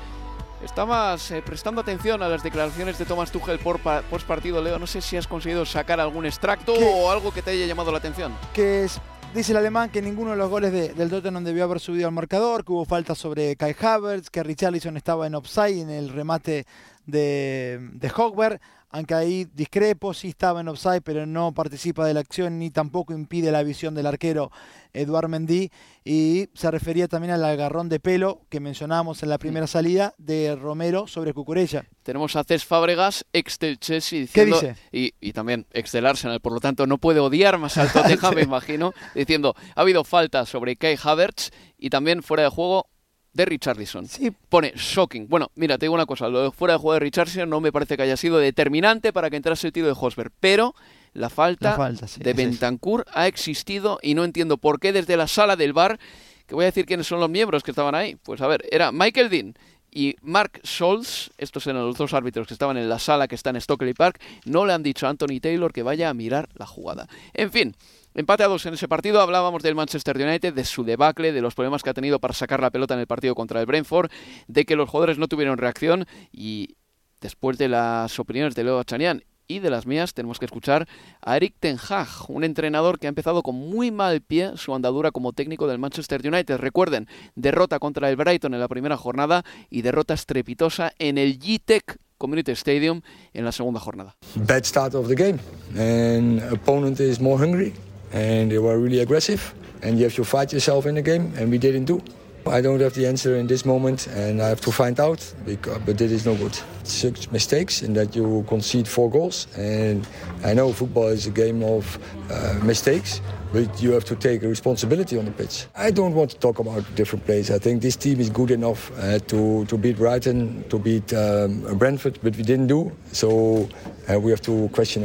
Estabas 0.65 1.31
eh, 1.31 1.43
prestando 1.45 1.81
atención 1.81 2.23
a 2.23 2.29
las 2.29 2.43
declaraciones 2.43 2.99
de 2.99 3.05
Thomas 3.07 3.31
Tuchel 3.31 3.59
por 3.59 3.79
pa- 3.81 4.03
post 4.03 4.27
partido, 4.27 4.63
Leo. 4.63 4.79
No 4.79 4.87
sé 4.87 5.01
si 5.01 5.17
has 5.17 5.27
conseguido 5.27 5.65
sacar 5.65 6.01
algún 6.01 6.27
extracto 6.27 6.75
o 6.75 7.11
algo 7.11 7.33
que 7.33 7.43
te 7.43 7.51
haya 7.53 7.67
llamado 7.67 7.91
la 7.93 7.99
atención. 7.99 8.35
que 8.53 8.85
es- 8.85 9.01
dice 9.35 9.53
el 9.53 9.59
alemán 9.59 9.89
que 9.91 10.03
ninguno 10.03 10.33
de 10.33 10.37
los 10.37 10.51
goles 10.51 10.73
de- 10.73 10.91
del 10.93 11.09
Tottenham 11.09 11.45
debió 11.45 11.65
haber 11.65 11.81
subido 11.81 12.09
al 12.09 12.13
marcador, 12.15 12.65
que 12.65 12.73
hubo 12.73 12.85
falta 12.85 13.15
sobre 13.15 13.57
Kai 13.57 13.75
Havertz, 13.81 14.29
que 14.29 14.43
Richarlison 14.43 14.97
estaba 14.97 15.27
en 15.27 15.35
offside 15.35 15.81
en 15.83 15.91
el 15.91 16.09
remate 16.11 16.67
de, 17.11 17.79
de 17.93 18.13
Hogberg, 18.15 18.61
aunque 18.93 19.15
ahí 19.15 19.47
discrepo, 19.55 20.13
sí 20.13 20.29
estaba 20.29 20.61
en 20.61 20.69
offside, 20.69 21.03
pero 21.03 21.25
no 21.25 21.53
participa 21.53 22.05
de 22.05 22.15
la 22.15 22.21
acción 22.21 22.59
ni 22.59 22.71
tampoco 22.71 23.13
impide 23.13 23.53
la 23.53 23.63
visión 23.63 23.95
del 23.95 24.07
arquero 24.07 24.51
Eduard 24.93 25.29
Mendy, 25.29 25.71
y 26.05 26.49
se 26.55 26.71
refería 26.73 27.07
también 27.07 27.33
al 27.33 27.45
agarrón 27.45 27.89
de 27.89 28.01
pelo 28.01 28.43
que 28.49 28.59
mencionábamos 28.59 29.23
en 29.23 29.29
la 29.29 29.39
primera 29.39 29.69
salida 29.69 30.15
de 30.19 30.57
Romero 30.57 31.07
sobre 31.07 31.33
Cucurella. 31.33 31.85
Tenemos 32.03 32.35
a 32.35 32.43
Cés 32.43 32.65
Fábregas, 32.65 33.25
ex 33.33 33.61
del 33.61 33.79
Chelsea, 33.79 34.27
¿Qué 34.33 34.45
diciendo, 34.45 34.61
dice? 34.61 34.77
Y, 34.91 35.15
y 35.21 35.33
también 35.33 35.67
ex 35.71 35.93
del 35.93 36.07
Arsenal, 36.07 36.41
por 36.41 36.53
lo 36.53 36.59
tanto 36.59 36.89
no 36.89 36.99
puede 36.99 37.21
odiar 37.21 37.59
más 37.59 37.79
al 37.79 37.93
Tottenham, 37.93 38.35
me 38.35 38.43
imagino, 38.43 38.93
diciendo, 39.15 39.55
ha 39.77 39.83
habido 39.83 40.03
falta 40.03 40.45
sobre 40.47 40.75
Kai 40.75 40.99
Havertz 41.01 41.53
y 41.79 41.91
también 41.91 42.25
fuera 42.25 42.43
de 42.43 42.49
juego 42.49 42.89
de 43.33 43.45
Richarlison. 43.45 44.07
Sí, 44.07 44.33
Pone 44.49 44.73
shocking. 44.75 45.29
Bueno, 45.29 45.51
mira, 45.55 45.79
te 45.79 45.87
digo 45.87 45.95
una 45.95 46.07
cosa, 46.07 46.29
lo 46.29 46.43
de 46.43 46.51
fuera 46.51 46.75
de 46.75 46.79
juego 46.79 46.95
de 46.95 47.01
Richarlison 47.01 47.49
no 47.49 47.61
me 47.61 47.73
parece 47.73 47.97
que 47.97 48.03
haya 48.03 48.17
sido 48.17 48.39
determinante 48.39 49.13
para 49.13 49.31
que 49.31 49.37
entrase 49.37 49.69
el 49.69 49.73
tiro 49.73 49.87
de 49.87 49.95
Hosberg, 49.99 50.33
pero 50.41 50.75
la 51.13 51.31
falta, 51.31 51.71
La 51.71 51.77
falta, 51.77 52.09
sí, 52.09 52.21
de. 52.21 52.33
Bentancur 52.33 53.05
ha 53.13 53.27
existido 53.27 53.99
y 54.03 54.15
no 54.15 54.25
entiendo 54.25 54.59
por 54.59 54.81
qué 54.81 54.93
desde 54.93 55.17
la 55.17 55.29
sala 55.29 55.57
del 55.57 55.73
bar, 55.73 55.99
que 56.47 56.55
voy 56.55 56.65
a 56.65 56.67
decir 56.67 56.87
quiénes 56.87 57.07
son 57.07 57.21
los 57.21 57.31
miembros 57.31 57.63
que 57.63 57.71
estaban 57.71 57.95
ahí. 57.95 58.17
Pues 58.17 58.41
a 58.41 58.47
ver, 58.47 58.65
era 58.71 58.93
Michael 58.93 59.31
Dean 59.31 59.55
y 59.93 60.17
Mark 60.23 60.61
Scholz, 60.65 61.31
estos 61.39 61.67
eran 61.67 61.85
los 61.85 61.97
dos 61.97 62.15
árbitros 62.15 62.47
que 62.47 62.55
estaban 62.55 62.77
en 62.77 62.89
la 62.89 62.99
sala 62.99 63.27
que 63.29 63.35
está 63.35 63.51
en 63.51 63.61
Stockley 63.61 63.95
Park, 63.95 64.21
no 64.45 64.65
le 64.67 64.73
han 64.73 64.83
dicho 64.83 65.07
a 65.07 65.11
Anthony 65.11 65.41
Taylor 65.41 65.73
que 65.73 65.83
vaya 65.83 66.09
a 66.09 66.15
mirar 66.15 66.49
la 66.55 66.67
jugada. 66.67 67.09
En 67.35 67.51
fin, 67.51 67.75
empate 68.15 68.45
a 68.45 68.49
dos 68.49 68.67
en 68.67 68.75
ese 68.75 68.89
partido, 68.89 69.21
hablábamos 69.21 69.63
del 69.63 69.75
Manchester 69.75 70.17
United, 70.17 70.55
de 70.55 70.65
su 70.65 70.85
debacle, 70.85 71.33
de 71.33 71.41
los 71.41 71.55
problemas 71.55 71.83
que 71.83 71.91
ha 71.91 71.95
tenido 71.95 72.19
para 72.19 72.35
sacar 72.35 72.61
la 72.61 72.71
pelota 72.71 72.95
en 72.95 73.01
el 73.01 73.07
partido 73.07 73.35
contra 73.35 73.61
el 73.61 73.67
Brentford, 73.67 74.11
de 74.49 74.65
que 74.65 74.77
los 74.77 74.89
jugadores 74.89 75.19
no 75.19 75.29
tuvieron 75.29 75.59
reacción 75.59 76.07
y 76.33 76.77
después 77.21 77.59
de 77.59 77.69
las 77.69 78.19
opiniones 78.19 78.55
de 78.55 78.65
Leo 78.65 78.83
Chanian 78.85 79.23
y 79.47 79.59
de 79.59 79.69
las 79.71 79.85
mías 79.85 80.15
tenemos 80.15 80.39
que 80.39 80.45
escuchar 80.45 80.87
a 81.21 81.37
Eric 81.37 81.55
Ten 81.59 81.77
Hag, 81.77 82.09
un 82.29 82.45
entrenador 82.45 83.01
que 83.01 83.07
ha 83.07 83.09
empezado 83.09 83.43
con 83.43 83.57
muy 83.57 83.91
mal 83.91 84.21
pie 84.21 84.53
su 84.55 84.75
andadura 84.75 85.11
como 85.11 85.33
técnico 85.33 85.67
del 85.67 85.81
Manchester 85.81 86.21
United. 86.25 86.59
Recuerden, 86.59 87.09
derrota 87.35 87.81
contra 87.81 88.09
el 88.09 88.17
Brighton 88.17 88.55
en 88.55 88.61
la 88.61 88.69
primera 88.69 88.97
jornada 88.97 89.45
y 89.69 89.83
derrota 89.83 90.15
estrepitosa 90.15 90.93
en 90.99 91.19
el 91.19 91.41
G-Tech 91.41 91.99
Community 92.17 92.53
Stadium 92.53 93.01
en 93.33 93.45
la 93.45 93.51
segunda 93.51 93.81
jornada. 93.81 94.15
Bad 94.37 94.65
start 94.65 94.95
of 94.95 95.09
the 95.09 95.17
game, 95.17 95.41
and 95.77 96.41
opponent 96.53 97.01
is 97.01 97.19
more 97.19 97.43
hungry, 97.43 97.73
and 98.13 98.51
they 98.51 98.59
were 98.59 98.79
really 98.79 99.01
aggressive, 99.01 99.55
and 99.83 99.99
you 99.99 100.05
have 100.05 100.15
to 100.15 100.25
fight 100.25 100.53
yourself 100.53 100.87
in 100.87 100.95
the 100.95 101.03
game, 101.03 101.33
and 101.37 101.51
we 101.51 101.59
didn't 101.59 101.85
do. 101.85 102.01
I 102.47 102.63
don't 102.63 102.81
have 102.81 102.95
the 102.95 103.07
answer 103.07 103.37
in 103.37 103.47
this 103.47 103.65
moment, 103.65 104.07
and 104.09 104.41
I 104.41 104.49
have 104.49 104.61
to 104.63 104.73
find 104.73 104.99
out. 104.99 105.21
Because, 105.45 105.79
but 105.85 106.01
it 106.01 106.11
is 106.11 106.25
no 106.25 106.35
good. 106.35 106.59
Six 106.85 107.31
mistakes, 107.31 107.83
in 107.83 107.93
that 107.95 108.17
you 108.17 108.45
concede 108.49 108.89
four 108.89 109.11
goals, 109.11 109.47
and 109.57 110.07
I 110.43 110.55
know 110.55 110.73
football 110.73 111.09
is 111.09 111.27
a 111.27 111.31
game 111.31 111.63
of 111.63 111.99
uh, 112.31 112.59
mistakes. 112.63 113.21
But 113.53 113.83
you 113.83 113.91
have 113.93 114.05
to 114.05 114.15
take 114.15 114.45
a 114.45 114.49
responsibility 114.49 115.19
on 115.19 115.25
the 115.25 115.33
pitch. 115.33 115.67
I 115.75 115.91
don't 115.91 116.15
want 116.15 116.31
to 116.31 116.39
talk 116.39 116.61
about 116.61 116.85
different 116.95 117.27
players. 117.27 117.51
I 117.51 117.59
think 117.59 117.83
this 117.83 117.97
team 117.97 118.21
is 118.21 118.31
good 118.31 118.53
enough 118.53 118.93
uh, 118.97 119.19
to, 119.19 119.65
to 119.65 119.77
beat 119.77 119.97
Brighton, 119.97 120.63
to 120.69 120.79
beat 120.79 121.13
um, 121.13 121.63
Brentford, 121.77 122.21
but 122.23 122.37
we 122.37 122.45
didn't 122.45 122.69
do. 122.69 122.93
So 123.11 123.69
uh, 124.09 124.21
we 124.21 124.31
have 124.31 124.41
to 124.43 124.69
question 124.69 125.03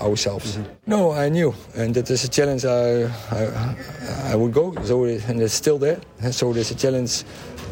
ourselves. 0.00 0.58
No, 0.86 1.12
I 1.12 1.28
knew, 1.28 1.54
and 1.74 1.94
that 1.94 2.10
is 2.10 2.24
a 2.24 2.28
challenge 2.28 2.64
I, 2.64 3.04
I, 3.30 4.32
I 4.32 4.36
would 4.36 4.52
go. 4.52 4.74
So 4.84 5.04
and 5.04 5.40
it's 5.40 5.54
still 5.54 5.78
there. 5.78 6.00
So 6.30 6.52
there's 6.52 6.70
a 6.70 6.74
challenge 6.74 7.24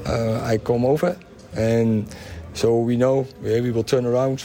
uh, 0.06 0.40
I 0.42 0.58
come 0.58 0.84
over, 0.84 1.16
and 1.56 2.06
so 2.54 2.70
we 2.78 2.96
know 2.96 3.26
yeah, 3.42 3.60
we 3.60 3.70
will 3.70 3.84
turn 3.84 4.06
around, 4.06 4.40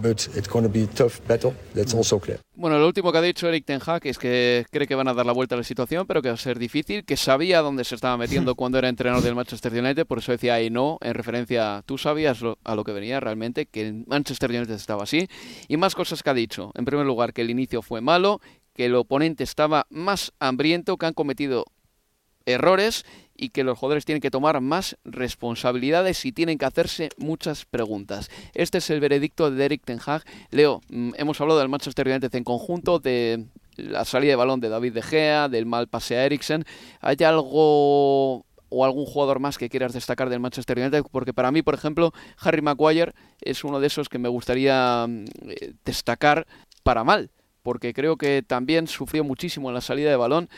but 0.00 0.28
it's 0.36 0.48
going 0.48 0.64
to 0.64 0.70
be 0.72 0.84
a 0.84 0.86
tough 0.86 1.20
battle. 1.26 1.54
That's 1.74 1.94
also 1.94 2.18
clear. 2.20 2.38
Bueno, 2.54 2.78
lo 2.78 2.86
último 2.88 3.12
que 3.12 3.18
ha 3.18 3.22
dicho 3.22 3.46
Eric 3.48 3.64
Ten 3.66 3.80
Hag 3.84 4.06
es 4.06 4.18
que 4.18 4.66
cree 4.70 4.86
que 4.86 4.94
van 4.96 5.06
a 5.08 5.14
dar 5.14 5.24
la 5.24 5.32
vuelta 5.32 5.54
a 5.54 5.58
la 5.58 5.64
situación, 5.64 6.06
pero 6.06 6.22
que 6.22 6.28
va 6.28 6.34
a 6.34 6.38
ser 6.38 6.58
difícil, 6.58 7.04
que 7.04 7.16
sabía 7.16 7.60
dónde 7.60 7.84
se 7.84 7.94
estaba 7.94 8.16
metiendo 8.16 8.54
cuando 8.56 8.78
era 8.78 8.88
entrenador 8.88 9.22
del 9.22 9.34
Manchester 9.36 9.72
United, 9.72 10.06
por 10.06 10.18
eso 10.18 10.32
decía 10.32 10.54
ahí 10.54 10.68
no, 10.68 10.98
en 11.00 11.14
referencia, 11.14 11.82
tú 11.86 11.98
sabías 11.98 12.40
lo- 12.40 12.58
a 12.64 12.74
lo 12.74 12.82
que 12.84 12.92
venía 12.92 13.20
realmente, 13.20 13.66
que 13.66 13.82
el 13.86 14.04
Manchester 14.06 14.50
United 14.50 14.70
estaba 14.74 15.04
así, 15.04 15.28
y 15.68 15.76
más 15.76 15.94
cosas 15.94 16.22
que 16.22 16.30
ha 16.30 16.34
dicho. 16.34 16.72
En 16.74 16.84
primer 16.84 17.06
lugar, 17.06 17.32
que 17.32 17.42
el 17.42 17.50
inicio 17.50 17.80
fue 17.80 18.00
malo, 18.00 18.40
que 18.74 18.86
el 18.86 18.94
oponente 18.96 19.44
estaba 19.44 19.86
más 19.90 20.32
hambriento, 20.40 20.96
que 20.96 21.06
han 21.06 21.14
cometido 21.14 21.64
errores 22.52 23.04
y 23.36 23.50
que 23.50 23.62
los 23.64 23.78
jugadores 23.78 24.04
tienen 24.04 24.20
que 24.20 24.30
tomar 24.30 24.60
más 24.60 24.96
responsabilidades 25.04 26.24
y 26.24 26.32
tienen 26.32 26.58
que 26.58 26.64
hacerse 26.64 27.10
muchas 27.16 27.64
preguntas. 27.64 28.30
Este 28.54 28.78
es 28.78 28.90
el 28.90 29.00
veredicto 29.00 29.50
de 29.50 29.64
Eric 29.64 29.82
Ten 29.84 30.00
Hag. 30.04 30.24
Leo, 30.50 30.80
mm, 30.90 31.12
hemos 31.16 31.40
hablado 31.40 31.60
del 31.60 31.68
Manchester 31.68 32.08
United 32.08 32.34
en 32.34 32.44
conjunto, 32.44 32.98
de 32.98 33.46
la 33.76 34.04
salida 34.04 34.32
de 34.32 34.36
balón 34.36 34.60
de 34.60 34.68
David 34.68 34.92
De 34.92 35.02
Gea, 35.02 35.48
del 35.48 35.66
mal 35.66 35.86
pase 35.86 36.16
a 36.16 36.24
Eriksen. 36.24 36.64
¿Hay 37.00 37.16
algo 37.24 38.44
o 38.70 38.84
algún 38.84 39.06
jugador 39.06 39.40
más 39.40 39.58
que 39.58 39.68
quieras 39.68 39.92
destacar 39.92 40.28
del 40.28 40.40
Manchester 40.40 40.78
United, 40.78 41.02
porque 41.10 41.32
para 41.32 41.50
mí, 41.50 41.62
por 41.62 41.74
ejemplo, 41.74 42.12
Harry 42.38 42.62
Maguire 42.62 43.14
es 43.40 43.64
uno 43.64 43.80
de 43.80 43.86
esos 43.86 44.08
que 44.08 44.18
me 44.18 44.28
gustaría 44.28 45.06
mm, 45.08 45.24
eh, 45.48 45.72
destacar 45.84 46.46
para 46.82 47.04
mal, 47.04 47.30
porque 47.62 47.94
creo 47.94 48.16
que 48.16 48.42
también 48.42 48.86
sufrió 48.86 49.24
muchísimo 49.24 49.68
en 49.68 49.74
la 49.74 49.80
salida 49.80 50.10
de 50.10 50.16
balón 50.16 50.48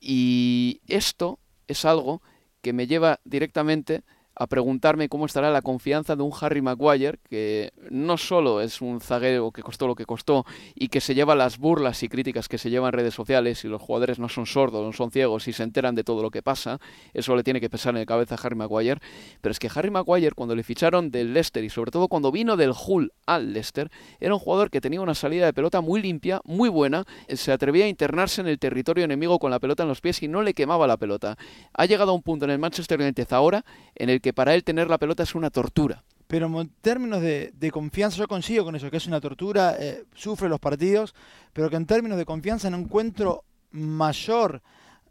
y 0.00 0.80
esto 0.86 1.38
es 1.66 1.84
algo 1.84 2.22
que 2.62 2.72
me 2.72 2.86
lleva 2.86 3.20
directamente 3.24 4.02
a 4.38 4.46
preguntarme 4.46 5.08
cómo 5.08 5.26
estará 5.26 5.50
la 5.50 5.62
confianza 5.62 6.14
de 6.14 6.22
un 6.22 6.32
Harry 6.40 6.62
Maguire, 6.62 7.18
que 7.28 7.72
no 7.90 8.16
solo 8.16 8.60
es 8.60 8.80
un 8.80 9.00
zaguero 9.00 9.50
que 9.50 9.62
costó 9.62 9.88
lo 9.88 9.96
que 9.96 10.06
costó 10.06 10.46
y 10.74 10.88
que 10.88 11.00
se 11.00 11.14
lleva 11.14 11.34
las 11.34 11.58
burlas 11.58 12.02
y 12.04 12.08
críticas 12.08 12.48
que 12.48 12.56
se 12.56 12.70
llevan 12.70 12.88
en 12.88 13.00
redes 13.00 13.14
sociales 13.14 13.64
y 13.64 13.68
los 13.68 13.82
jugadores 13.82 14.18
no 14.18 14.28
son 14.28 14.46
sordos, 14.46 14.84
no 14.84 14.92
son 14.92 15.10
ciegos 15.10 15.48
y 15.48 15.52
se 15.52 15.64
enteran 15.64 15.96
de 15.96 16.04
todo 16.04 16.22
lo 16.22 16.30
que 16.30 16.42
pasa, 16.42 16.78
eso 17.14 17.34
le 17.34 17.42
tiene 17.42 17.60
que 17.60 17.68
pesar 17.68 17.94
en 17.94 18.00
la 18.00 18.06
cabeza 18.06 18.36
a 18.36 18.38
Harry 18.38 18.54
Maguire, 18.54 19.00
pero 19.40 19.50
es 19.50 19.58
que 19.58 19.68
Harry 19.74 19.90
Maguire 19.90 20.32
cuando 20.34 20.54
le 20.54 20.62
ficharon 20.62 21.10
del 21.10 21.32
Leicester 21.32 21.64
y 21.64 21.70
sobre 21.70 21.90
todo 21.90 22.06
cuando 22.06 22.30
vino 22.30 22.56
del 22.56 22.72
Hull 22.72 23.12
al 23.26 23.52
Leicester, 23.52 23.90
era 24.20 24.34
un 24.34 24.40
jugador 24.40 24.70
que 24.70 24.80
tenía 24.80 25.00
una 25.00 25.14
salida 25.14 25.46
de 25.46 25.52
pelota 25.52 25.80
muy 25.80 26.00
limpia, 26.00 26.40
muy 26.44 26.68
buena, 26.68 27.04
se 27.28 27.50
atrevía 27.50 27.86
a 27.86 27.88
internarse 27.88 28.40
en 28.40 28.46
el 28.46 28.58
territorio 28.58 29.04
enemigo 29.04 29.38
con 29.40 29.50
la 29.50 29.58
pelota 29.58 29.82
en 29.82 29.88
los 29.88 30.00
pies 30.00 30.22
y 30.22 30.28
no 30.28 30.42
le 30.42 30.54
quemaba 30.54 30.86
la 30.86 30.96
pelota. 30.96 31.36
Ha 31.72 31.86
llegado 31.86 32.12
a 32.12 32.14
un 32.14 32.22
punto 32.22 32.44
en 32.44 32.52
el 32.52 32.58
Manchester 32.58 33.00
United 33.00 33.32
ahora 33.32 33.64
en 33.94 34.10
el 34.10 34.20
que 34.20 34.27
para 34.32 34.54
él 34.54 34.64
tener 34.64 34.88
la 34.88 34.98
pelota 34.98 35.22
es 35.22 35.34
una 35.34 35.50
tortura. 35.50 36.04
Pero 36.26 36.46
en 36.60 36.70
términos 36.82 37.22
de, 37.22 37.70
confianza, 37.72 38.18
yo 38.18 38.28
consigo 38.28 38.64
con 38.64 38.76
eso, 38.76 38.90
que 38.90 38.98
es 38.98 39.06
una 39.06 39.20
tortura, 39.20 39.76
eh, 39.78 40.04
sufre 40.14 40.48
los 40.48 40.60
partidos, 40.60 41.14
pero 41.52 41.70
que 41.70 41.76
en 41.76 41.86
términos 41.86 42.18
de 42.18 42.26
confianza 42.26 42.68
no 42.68 42.76
encuentro 42.76 43.44
mayor 43.70 44.62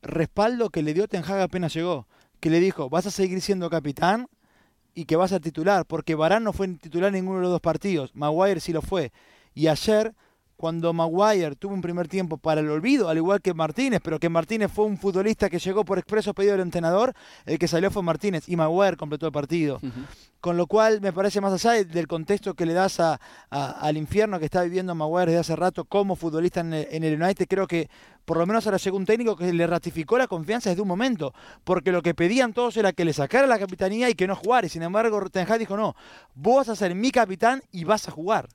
respaldo 0.02 0.70
que 0.70 0.84
le 0.84 0.94
dio 0.94 1.08
Ten 1.08 1.24
Hag 1.24 1.42
apenas 1.42 1.74
llegó. 1.74 2.08
Que 2.40 2.52
le 2.52 2.60
dijo, 2.60 2.90
vas 2.90 3.08
a 3.08 3.12
seguir 3.12 3.42
siendo 3.42 3.70
capitán 3.70 4.28
y 4.94 5.06
que 5.06 5.16
vas 5.16 5.32
a 5.32 5.40
titular, 5.40 5.86
porque 5.86 6.16
Barán 6.16 6.44
no 6.44 6.54
fue 6.54 6.68
titular 6.68 7.08
en 7.10 7.16
ninguno 7.16 7.38
de 7.38 7.44
los 7.44 7.52
dos 7.52 7.62
partidos, 7.62 8.16
Maguire 8.16 8.60
sí 8.60 8.74
lo 8.74 8.82
fue. 8.82 9.12
Y 9.54 9.68
ayer 9.68 10.14
cuando 10.58 10.92
Maguire 10.92 11.56
tuvo 11.56 11.76
un 11.76 11.82
primer 11.82 12.08
tiempo 12.08 12.38
para 12.38 12.62
el 12.62 12.70
olvido, 12.70 13.10
al 13.10 13.18
igual 13.18 13.42
que 13.42 13.54
Martínez, 13.54 14.02
pero 14.04 14.20
que 14.20 14.28
Martínez 14.28 14.72
fue 14.72 14.86
un 14.86 14.98
futbolista 14.98 15.50
que 15.50 15.60
llegó 15.60 15.86
por 15.86 16.00
expreso 16.00 16.34
pedido 16.34 16.54
del 16.54 16.62
entrenador, 16.62 17.14
el 17.46 17.60
que 17.60 17.68
salió 17.68 17.92
fue 17.92 18.02
Martínez 18.02 18.50
y 18.50 18.56
Maguire 18.56 18.98
completó 18.98 19.28
el 19.28 19.32
partido. 19.32 19.80
Con 20.42 20.58
lo 20.58 20.66
cual 20.68 21.00
me 21.00 21.14
parece 21.14 21.42
más 21.42 21.54
allá 21.54 21.84
del 21.84 22.08
contexto 22.08 22.56
que 22.56 22.66
le 22.66 22.74
das 22.74 23.00
a, 23.00 23.20
al 23.50 23.98
infierno 23.98 24.40
que 24.40 24.46
está 24.46 24.64
viviendo 24.64 24.96
Maguire 24.96 25.32
desde 25.32 25.40
hace 25.40 25.56
rato 25.56 25.86
como 25.86 26.16
futbolista 26.16 26.62
en 26.62 26.74
el, 26.74 27.22
United, 27.22 27.46
creo 27.48 27.68
que 27.68 27.90
por 28.26 28.38
lo 28.38 28.46
menos 28.46 28.66
ahora 28.66 28.78
llegó 28.78 28.98
un 28.98 29.06
técnico 29.06 29.36
que 29.36 29.54
le 29.54 29.68
ratificó 29.68 30.18
la 30.18 30.28
confianza 30.28 30.70
desde 30.70 30.82
un 30.82 30.88
momento, 30.88 31.34
porque 31.64 31.92
lo 31.92 32.02
que 32.02 32.16
pedían 32.16 32.54
todos 32.54 32.76
era 32.78 32.94
que 32.94 33.06
le 33.06 33.14
sacara 33.14 33.48
la 33.48 33.60
capitanía 33.60 34.10
y 34.10 34.16
que 34.16 34.28
no 34.28 34.36
jugara, 34.36 34.66
y 34.68 34.70
sin 34.70 34.84
embargo 34.84 35.30
Ten 35.30 35.50
Hag 35.50 35.60
dijo, 35.60 35.78
no, 35.78 35.96
vos 36.34 36.58
vas 36.58 36.70
a 36.70 36.76
ser 36.76 36.94
mi 36.96 37.12
capitán 37.12 37.62
y 37.72 37.84
vas 37.84 38.08
a 38.08 38.12
jugar 38.12 38.50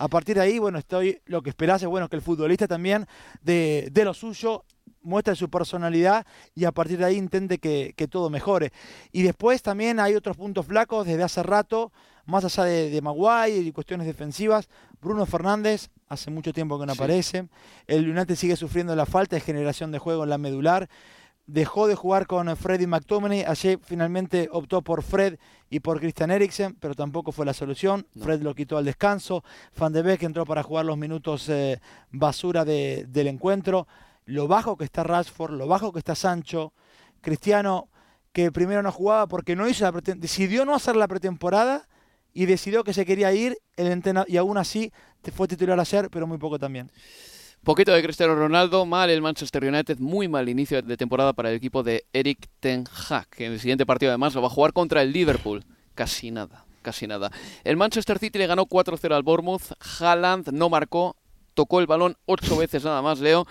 a 0.00 0.08
partir 0.08 0.36
de 0.36 0.40
ahí, 0.40 0.58
bueno, 0.58 0.78
estoy 0.78 1.20
lo 1.26 1.42
que 1.42 1.50
esperase, 1.50 1.86
bueno, 1.86 2.08
que 2.08 2.16
el 2.16 2.22
futbolista 2.22 2.66
también 2.66 3.06
de, 3.42 3.92
lo 3.94 4.14
suyo 4.14 4.64
muestre 5.02 5.36
su 5.36 5.50
personalidad 5.50 6.26
y 6.54 6.64
a 6.64 6.72
partir 6.72 6.98
de 6.98 7.04
ahí 7.04 7.16
intente 7.16 7.58
que, 7.58 8.08
todo 8.10 8.30
mejore. 8.30 8.72
Y 9.12 9.20
después 9.20 9.60
también 9.60 10.00
hay 10.00 10.14
otros 10.14 10.38
puntos 10.38 10.64
flacos 10.64 11.06
desde 11.06 11.22
hace 11.22 11.42
rato, 11.42 11.92
más 12.24 12.46
allá 12.46 12.64
de, 12.64 12.88
de 12.88 13.02
Maguire 13.02 13.58
y 13.58 13.72
cuestiones 13.72 14.06
defensivas. 14.06 14.70
Bruno 15.02 15.26
Fernández 15.26 15.90
hace 16.08 16.30
mucho 16.30 16.54
tiempo 16.54 16.80
que 16.80 16.86
no 16.86 16.92
aparece. 16.92 17.48
El 17.86 18.08
United 18.08 18.36
sigue 18.36 18.56
sufriendo 18.56 18.96
la 18.96 19.04
falta 19.04 19.36
de 19.36 19.40
generación 19.40 19.92
de 19.92 19.98
juego 19.98 20.24
en 20.24 20.30
la 20.30 20.38
medular 20.38 20.88
dejó 21.52 21.88
de 21.88 21.94
jugar 21.94 22.26
con 22.26 22.56
Freddy 22.56 22.86
McTominay. 22.86 23.44
Ayer 23.44 23.78
finalmente 23.82 24.48
optó 24.52 24.82
por 24.82 25.02
Fred 25.02 25.38
y 25.68 25.80
por 25.80 25.98
Christian 25.98 26.30
Eriksen, 26.30 26.74
pero 26.74 26.94
tampoco 26.94 27.32
fue 27.32 27.44
la 27.44 27.54
solución. 27.54 28.06
Fred 28.20 28.42
lo 28.42 28.54
quitó 28.54 28.78
al 28.78 28.84
descanso. 28.84 29.42
Van 29.76 29.92
de 29.92 30.02
Beek 30.02 30.22
entró 30.22 30.46
para 30.46 30.62
jugar 30.62 30.86
los 30.86 30.96
minutos 30.96 31.48
eh, 31.48 31.80
basura 32.10 32.64
del 32.64 33.26
encuentro. 33.26 33.86
Lo 34.26 34.46
bajo 34.46 34.76
que 34.76 34.84
está 34.84 35.02
Rashford, 35.02 35.52
lo 35.52 35.66
bajo 35.66 35.92
que 35.92 35.98
está 35.98 36.14
Sancho. 36.14 36.72
Cristiano, 37.20 37.88
que 38.32 38.52
primero 38.52 38.82
no 38.82 38.92
jugaba 38.92 39.26
porque 39.26 39.56
no 39.56 39.68
hizo 39.68 39.84
la 39.84 40.00
decidió 40.16 40.64
no 40.64 40.74
hacer 40.74 40.96
la 40.96 41.08
pretemporada 41.08 41.88
y 42.32 42.46
decidió 42.46 42.84
que 42.84 42.94
se 42.94 43.04
quería 43.04 43.32
ir 43.32 43.58
el 43.76 44.02
y 44.28 44.36
aún 44.36 44.56
así 44.56 44.92
fue 45.34 45.48
titular 45.48 45.78
ayer, 45.78 46.08
pero 46.10 46.26
muy 46.26 46.38
poco 46.38 46.58
también. 46.58 46.90
Poquito 47.62 47.92
de 47.92 48.02
Cristiano 48.02 48.34
Ronaldo, 48.34 48.86
mal 48.86 49.10
el 49.10 49.20
Manchester 49.20 49.62
United, 49.66 49.98
muy 49.98 50.28
mal 50.28 50.48
inicio 50.48 50.80
de 50.80 50.96
temporada 50.96 51.34
para 51.34 51.50
el 51.50 51.56
equipo 51.56 51.82
de 51.82 52.06
Eric 52.14 52.48
Ten 52.58 52.86
Hag, 53.10 53.28
que 53.28 53.44
en 53.44 53.52
el 53.52 53.60
siguiente 53.60 53.84
partido 53.84 54.10
además 54.10 54.34
lo 54.34 54.40
va 54.40 54.46
a 54.46 54.50
jugar 54.50 54.72
contra 54.72 55.02
el 55.02 55.12
Liverpool. 55.12 55.62
Casi 55.94 56.30
nada, 56.30 56.64
casi 56.80 57.06
nada. 57.06 57.30
El 57.62 57.76
Manchester 57.76 58.18
City 58.18 58.38
le 58.38 58.46
ganó 58.46 58.64
4-0 58.64 59.14
al 59.14 59.22
Bournemouth, 59.22 59.74
Haaland 59.98 60.48
no 60.52 60.70
marcó, 60.70 61.16
tocó 61.52 61.80
el 61.80 61.86
balón 61.86 62.16
ocho 62.24 62.56
veces 62.56 62.82
nada 62.82 63.02
más, 63.02 63.20
Leo. 63.20 63.46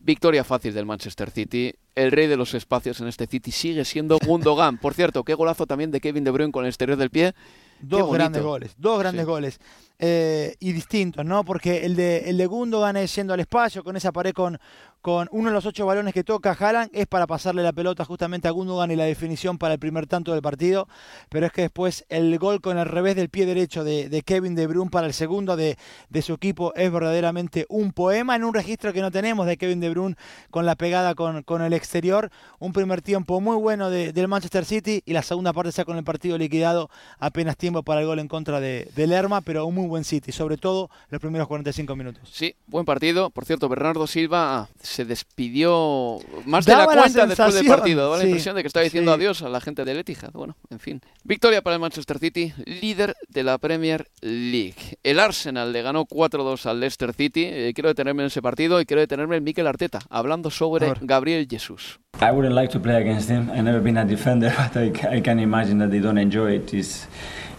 Victoria 0.00 0.44
fácil 0.44 0.74
del 0.74 0.84
Manchester 0.84 1.30
City. 1.30 1.72
El 1.94 2.12
rey 2.12 2.26
de 2.26 2.36
los 2.36 2.52
espacios 2.52 3.00
en 3.00 3.08
este 3.08 3.26
City 3.26 3.52
sigue 3.52 3.86
siendo 3.86 4.18
Gundogan. 4.18 4.76
Por 4.76 4.92
cierto, 4.92 5.24
qué 5.24 5.32
golazo 5.32 5.66
también 5.66 5.90
de 5.90 6.02
Kevin 6.02 6.24
De 6.24 6.30
Bruyne 6.30 6.52
con 6.52 6.64
el 6.64 6.68
exterior 6.68 6.98
del 6.98 7.08
pie. 7.08 7.34
Dos 7.82 8.12
grandes 8.12 8.42
goles, 8.42 8.74
dos 8.76 8.98
grandes 8.98 9.26
goles. 9.26 9.60
Eh, 10.02 10.56
y 10.60 10.72
distintos, 10.72 11.26
¿no? 11.26 11.44
Porque 11.44 11.84
el 11.84 11.94
de, 11.94 12.30
el 12.30 12.38
de 12.38 12.46
Gundogan 12.46 12.96
es 12.96 13.14
yendo 13.14 13.34
al 13.34 13.40
espacio, 13.40 13.84
con 13.84 13.96
esa 13.96 14.12
pared 14.12 14.32
con, 14.32 14.58
con 15.00 15.28
uno 15.32 15.48
de 15.48 15.54
los 15.54 15.66
ocho 15.66 15.86
balones 15.86 16.12
que 16.12 16.24
toca 16.24 16.56
Haaland, 16.58 16.90
es 16.92 17.06
para 17.06 17.26
pasarle 17.26 17.62
la 17.62 17.72
pelota 17.72 18.04
justamente 18.04 18.48
a 18.48 18.50
Gundogan 18.50 18.90
y 18.90 18.96
la 18.96 19.04
definición 19.04 19.56
para 19.56 19.74
el 19.74 19.80
primer 19.80 20.06
tanto 20.06 20.32
del 20.32 20.42
partido, 20.42 20.88
pero 21.28 21.46
es 21.46 21.52
que 21.52 21.62
después 21.62 22.04
el 22.08 22.38
gol 22.38 22.60
con 22.60 22.78
el 22.78 22.86
revés 22.86 23.16
del 23.16 23.30
pie 23.30 23.46
derecho 23.46 23.84
de, 23.84 24.22
Kevin 24.26 24.54
De 24.54 24.66
Bruyne 24.66 24.90
para 24.90 25.06
el 25.06 25.14
segundo 25.14 25.56
de, 25.56 25.76
su 26.20 26.34
equipo 26.34 26.74
es 26.74 26.92
verdaderamente 26.92 27.66
un 27.68 27.92
poema 27.92 28.36
en 28.36 28.44
un 28.44 28.52
registro 28.52 28.92
que 28.92 29.00
no 29.00 29.10
tenemos 29.10 29.46
de 29.46 29.56
Kevin 29.56 29.80
De 29.80 29.90
Bruyne 29.90 30.16
con 30.50 30.66
la 30.66 30.76
pegada 30.76 31.14
con, 31.14 31.42
con 31.42 31.62
el 31.62 31.72
exterior, 31.72 32.30
un 32.58 32.72
primer 32.72 33.00
tiempo 33.00 33.40
muy 33.40 33.56
bueno 33.56 33.90
del 33.90 34.28
Manchester 34.28 34.64
City 34.64 35.02
y 35.06 35.12
la 35.12 35.22
segunda 35.22 35.52
parte 35.52 35.70
ya 35.70 35.84
con 35.84 35.96
el 35.96 36.04
partido 36.04 36.36
liquidado 36.36 36.90
apenas 37.18 37.56
tiempo 37.56 37.82
para 37.82 38.00
el 38.00 38.06
gol 38.06 38.18
en 38.18 38.28
contra 38.28 38.60
de, 38.60 38.90
de 38.94 39.06
Lerma, 39.06 39.40
pero 39.40 39.64
un 39.64 39.74
muy 39.74 39.86
buen 39.86 40.04
City, 40.04 40.32
sobre 40.32 40.56
todo 40.56 40.90
los 41.08 41.20
primeros 41.20 41.48
45 41.48 41.96
minutos. 41.96 42.28
Sí, 42.32 42.54
buen 42.66 42.84
partido. 42.84 43.30
Por 43.30 43.44
cierto, 43.44 43.68
Bernardo 43.68 44.06
Silva 44.06 44.68
se 44.90 45.04
despidió 45.04 46.18
más 46.46 46.66
de 46.66 46.72
la 46.72 46.84
cuenta 46.84 47.26
después 47.26 47.54
del 47.54 47.66
partido. 47.66 48.02
Daba 48.02 48.18
la 48.18 48.24
impresión 48.24 48.56
de 48.56 48.62
que 48.62 48.66
estaba 48.66 48.82
diciendo 48.82 49.12
adiós 49.12 49.42
a 49.42 49.48
la 49.48 49.60
gente 49.60 49.84
del 49.84 49.98
Etihad. 49.98 50.32
Bueno, 50.32 50.56
en 50.68 50.80
fin. 50.80 51.00
Victoria 51.22 51.62
para 51.62 51.74
el 51.74 51.80
Manchester 51.80 52.18
City, 52.18 52.52
líder 52.64 53.14
de 53.28 53.44
la 53.44 53.58
Premier 53.58 54.08
League. 54.20 54.98
El 55.04 55.20
Arsenal 55.20 55.72
le 55.72 55.82
ganó 55.82 56.06
4-2 56.06 56.66
al 56.66 56.80
Leicester 56.80 57.14
City. 57.14 57.44
Eh, 57.44 57.72
quiero 57.72 57.88
detenerme 57.88 58.24
en 58.24 58.26
ese 58.26 58.42
partido 58.42 58.80
y 58.80 58.86
quiero 58.86 59.00
detenerme 59.00 59.36
en 59.36 59.44
Mikel 59.44 59.68
Arteta, 59.68 60.00
hablando 60.10 60.50
sobre 60.50 60.92
Gabriel 61.02 61.46
Jesús. 61.48 62.00
I 62.20 62.32
wouldn't 62.32 62.56
like 62.56 62.72
to 62.72 62.80
play 62.80 62.96
against 62.96 63.30
him. 63.30 63.48
I've 63.50 63.62
never 63.62 63.80
been 63.80 63.96
a 63.96 64.04
defender, 64.04 64.52
but 64.74 64.76
I, 64.76 65.18
I 65.18 65.22
can 65.22 65.38
imagine 65.38 65.78
that 65.78 65.90
they 65.90 66.00
don't 66.00 66.18
enjoy 66.18 66.56
it. 66.56 66.74
It's, 66.74 67.06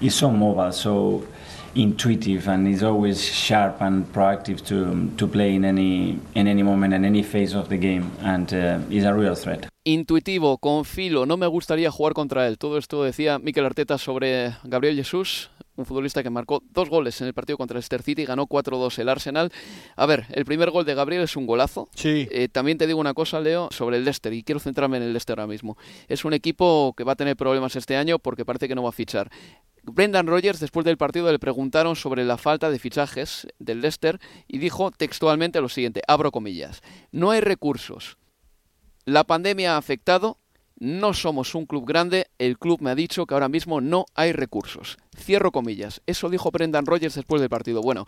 it's 0.01 0.15
so 0.15 0.29
mobile, 0.29 0.73
so 0.73 1.23
intuitive 1.75 2.47
and 2.47 2.67
is 2.67 2.83
always 2.83 3.21
sharp 3.23 3.81
and 3.81 4.05
proactive 4.11 4.63
to, 4.65 5.09
to 5.17 5.27
play 5.27 5.55
in 5.55 5.65
any, 5.65 6.19
in 6.35 6.47
any 6.47 6.63
moment 6.63 6.93
and 6.93 7.05
any 7.05 7.23
phase 7.23 7.53
of 7.55 7.69
the 7.69 7.77
game 7.77 8.11
and 8.21 8.53
uh, 8.53 8.79
is 8.89 9.05
a 9.05 9.13
real 9.13 9.35
threat. 9.35 9.67
Intuitivo, 9.83 10.59
con 10.59 10.85
filo, 10.85 11.25
no 11.25 11.37
me 11.37 11.47
gustaría 11.47 11.89
jugar 11.89 12.13
contra 12.13 12.47
él. 12.47 12.57
Todo 12.59 12.77
esto 12.77 13.03
decía 13.03 13.39
Mikel 13.39 13.65
Arteta 13.65 13.97
sobre 13.97 14.55
Gabriel 14.63 14.95
Jesús, 14.95 15.49
un 15.75 15.85
futbolista 15.85 16.21
que 16.21 16.29
marcó 16.29 16.61
dos 16.71 16.89
goles 16.89 17.19
en 17.21 17.27
el 17.27 17.33
partido 17.33 17.57
contra 17.57 17.75
el 17.75 17.79
Leicester 17.79 18.03
City 18.03 18.21
y 18.23 18.25
ganó 18.25 18.45
4-2 18.45 18.99
el 18.99 19.09
Arsenal. 19.09 19.51
A 19.95 20.05
ver, 20.05 20.25
el 20.31 20.45
primer 20.45 20.69
gol 20.69 20.85
de 20.85 20.93
Gabriel 20.93 21.23
es 21.23 21.35
un 21.35 21.47
golazo. 21.47 21.89
Sí. 21.95 22.27
Eh, 22.31 22.47
también 22.47 22.77
te 22.77 22.87
digo 22.87 22.99
una 22.99 23.13
cosa, 23.13 23.39
Leo, 23.39 23.69
sobre 23.71 23.97
el 23.97 24.03
Leicester, 24.03 24.31
y 24.33 24.43
quiero 24.43 24.59
centrarme 24.59 24.97
en 24.97 25.03
el 25.03 25.13
Leicester 25.13 25.39
ahora 25.39 25.47
mismo. 25.47 25.77
Es 26.07 26.25
un 26.25 26.33
equipo 26.33 26.93
que 26.95 27.03
va 27.03 27.13
a 27.13 27.15
tener 27.15 27.35
problemas 27.35 27.75
este 27.75 27.95
año 27.95 28.19
porque 28.19 28.45
parece 28.45 28.67
que 28.67 28.75
no 28.75 28.83
va 28.83 28.89
a 28.89 28.93
fichar. 28.93 29.31
Brendan 29.83 30.27
Rodgers, 30.27 30.59
después 30.59 30.85
del 30.85 30.97
partido, 30.97 31.31
le 31.31 31.39
preguntaron 31.39 31.95
sobre 31.95 32.23
la 32.23 32.37
falta 32.37 32.69
de 32.69 32.79
fichajes 32.79 33.47
del 33.59 33.81
Leicester 33.81 34.19
y 34.47 34.59
dijo 34.59 34.91
textualmente 34.91 35.61
lo 35.61 35.69
siguiente, 35.69 36.01
abro 36.07 36.31
comillas, 36.31 36.81
no 37.11 37.31
hay 37.31 37.41
recursos. 37.41 38.17
La 39.05 39.23
pandemia 39.23 39.73
ha 39.75 39.77
afectado, 39.77 40.37
no 40.77 41.13
somos 41.13 41.55
un 41.55 41.65
club 41.65 41.85
grande, 41.87 42.27
el 42.37 42.59
club 42.59 42.81
me 42.81 42.91
ha 42.91 42.95
dicho 42.95 43.25
que 43.25 43.33
ahora 43.33 43.49
mismo 43.49 43.81
no 43.81 44.05
hay 44.13 44.31
recursos. 44.31 44.97
Cierro 45.15 45.51
comillas. 45.51 46.01
Eso 46.05 46.29
dijo 46.29 46.51
Brendan 46.51 46.85
Rodgers 46.85 47.15
después 47.15 47.41
del 47.41 47.49
partido. 47.49 47.81
Bueno, 47.81 48.05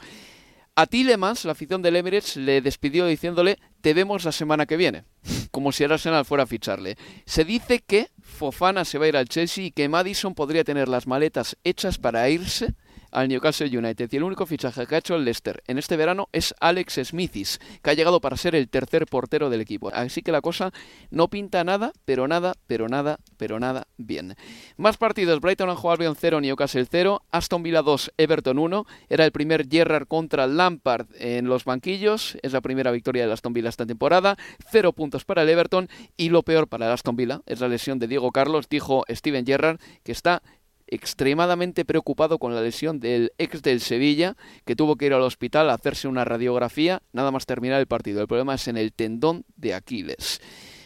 A 0.75 0.87
Tillemans, 0.87 1.45
la 1.45 1.51
afición 1.51 1.83
del 1.83 1.97
Emirates, 1.97 2.35
le 2.35 2.59
despidió 2.59 3.05
diciéndole 3.05 3.59
te 3.81 3.93
vemos 3.93 4.23
la 4.23 4.31
semana 4.31 4.65
que 4.65 4.75
viene, 4.75 5.03
como 5.51 5.71
si 5.71 5.83
Arsenal 5.83 6.25
fuera 6.25 6.45
a 6.45 6.47
ficharle. 6.47 6.97
Se 7.25 7.45
dice 7.45 7.83
que 7.85 8.09
Fofana 8.23 8.83
se 8.83 8.97
va 8.97 9.05
a 9.05 9.09
ir 9.09 9.17
al 9.17 9.29
Chelsea 9.29 9.65
y 9.65 9.71
que 9.71 9.87
Madison 9.87 10.33
podría 10.33 10.63
tener 10.63 10.87
las 10.87 11.05
maletas 11.05 11.57
hechas 11.63 11.99
para 11.99 12.27
irse 12.27 12.73
al 13.13 13.29
Newcastle 13.29 13.77
United. 13.77 14.09
Y 14.11 14.17
el 14.17 14.23
único 14.23 14.45
fichaje 14.45 14.85
que 14.85 14.95
ha 14.95 14.97
hecho 14.97 15.15
el 15.15 15.23
Leicester 15.23 15.63
en 15.67 15.77
este 15.77 15.95
verano 15.95 16.27
es 16.33 16.53
Alex 16.59 16.99
Smithis, 17.03 17.59
que 17.81 17.91
ha 17.91 17.93
llegado 17.93 18.19
para 18.19 18.35
ser 18.35 18.55
el 18.55 18.67
tercer 18.67 19.05
portero 19.05 19.49
del 19.49 19.61
equipo. 19.61 19.89
Así 19.93 20.21
que 20.21 20.31
la 20.31 20.41
cosa 20.41 20.71
no 21.11 21.29
pinta 21.29 21.63
nada, 21.63 21.93
pero 22.05 22.27
nada, 22.27 22.53
pero 22.67 22.89
nada, 22.89 23.19
pero 23.37 23.59
nada 23.59 23.87
bien. 23.97 24.35
Más 24.77 24.97
partidos, 24.97 25.39
Brighton 25.39 25.69
and 25.69 25.79
Albion 25.83 26.15
0, 26.19 26.41
Newcastle 26.41 26.87
0, 26.89 27.21
Aston 27.31 27.63
Villa 27.63 27.81
2, 27.81 28.13
Everton 28.17 28.57
1. 28.57 28.85
Era 29.09 29.25
el 29.25 29.31
primer 29.31 29.67
Gerrard 29.69 30.07
contra 30.07 30.47
Lampard 30.47 31.07
en 31.19 31.47
los 31.47 31.65
banquillos. 31.65 32.37
Es 32.41 32.53
la 32.53 32.61
primera 32.61 32.91
victoria 32.91 33.27
de 33.27 33.33
Aston 33.33 33.53
Villa 33.53 33.69
esta 33.69 33.85
temporada. 33.85 34.37
Cero 34.71 34.93
puntos 34.93 35.23
para 35.25 35.43
el 35.43 35.49
Everton 35.49 35.87
y 36.17 36.29
lo 36.29 36.43
peor 36.43 36.67
para 36.67 36.87
el 36.87 36.91
Aston 36.91 37.15
Villa 37.15 37.41
es 37.45 37.59
la 37.59 37.67
lesión 37.67 37.99
de 37.99 38.07
Diego 38.07 38.31
Carlos. 38.31 38.67
Dijo 38.69 39.03
Steven 39.09 39.45
Gerrard 39.45 39.79
que 40.03 40.11
está 40.11 40.41
extremadamente 40.93 41.85
preocupado 41.85 42.37
con 42.37 42.53
la 42.53 42.61
lesión 42.61 42.99
del 42.99 43.31
ex 43.37 43.61
del 43.61 43.81
Sevilla, 43.81 44.35
que 44.65 44.75
tuvo 44.75 44.95
que 44.95 45.07
ir 45.07 45.13
al 45.13 45.21
hospital 45.21 45.69
a 45.69 45.73
hacerse 45.73 46.07
una 46.07 46.25
radiografía 46.25 47.01
nada 47.13 47.31
más 47.31 47.45
terminar 47.45 47.79
el 47.79 47.87
partido. 47.87 48.21
El 48.21 48.27
problema 48.27 48.55
es 48.55 48.67
en 48.67 48.77
el 48.77 48.93
tendón 48.93 49.43
de 49.55 49.73
Aquiles. 49.73 50.39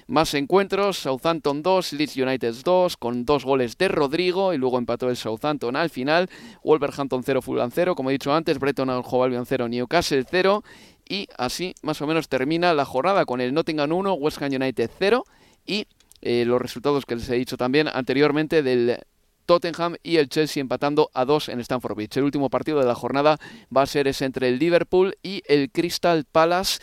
Más 0.10 0.34
encuentros, 0.36 1.00
Southampton 1.00 1.62
2, 1.62 1.92
Leeds 1.92 2.16
United 2.16 2.56
2, 2.64 2.96
con 2.96 3.26
dos 3.26 3.44
goles 3.44 3.78
de 3.78 3.90
Rodrigo 3.90 4.54
y 4.54 4.58
luego 4.58 4.78
empató 4.78 5.10
el 5.10 5.18
Southampton 5.18 5.76
al 5.76 5.90
final. 5.90 6.30
Wolverhampton 6.64 7.24
0, 7.24 7.42
Fulham 7.42 7.72
0, 7.74 7.94
como 7.94 8.10
he 8.10 8.14
dicho 8.14 8.34
antes, 8.34 8.58
Breton 8.58 8.90
Albion 8.90 9.46
0, 9.46 9.68
Newcastle 9.68 10.24
0 10.30 10.64
y 11.10 11.28
así 11.38 11.76
más 11.82 12.02
o 12.02 12.08
menos 12.08 12.30
termina 12.30 12.74
la 12.74 12.86
jornada 12.86 13.26
con 13.26 13.42
el 13.42 13.54
Nottingham 13.54 13.92
1, 13.92 14.14
West 14.14 14.42
Ham 14.42 14.54
United 14.54 14.90
0 14.98 15.26
y 15.66 15.88
eh, 16.22 16.46
los 16.46 16.62
resultados 16.62 17.06
que 17.06 17.16
les 17.16 17.30
he 17.30 17.36
dicho 17.36 17.58
también 17.58 17.90
anteriormente 17.90 18.64
del 18.64 19.00
Tottenham 19.48 19.96
y 20.04 20.18
el 20.18 20.30
Chelsea 20.30 20.62
empatando 20.62 21.10
a 21.16 21.26
dos 21.26 21.50
en 21.50 21.60
Stamford 21.60 21.96
Bridge. 21.96 22.18
El 22.18 22.26
último 22.26 22.52
partido 22.52 22.80
de 22.80 22.86
la 22.86 22.94
jornada 22.94 23.40
va 23.76 23.82
a 23.82 23.88
ser 23.88 24.08
ese 24.08 24.26
entre 24.26 24.50
el 24.50 24.60
Liverpool 24.60 25.18
y 25.24 25.42
el 25.48 25.72
Crystal 25.72 26.26
Palace. 26.32 26.80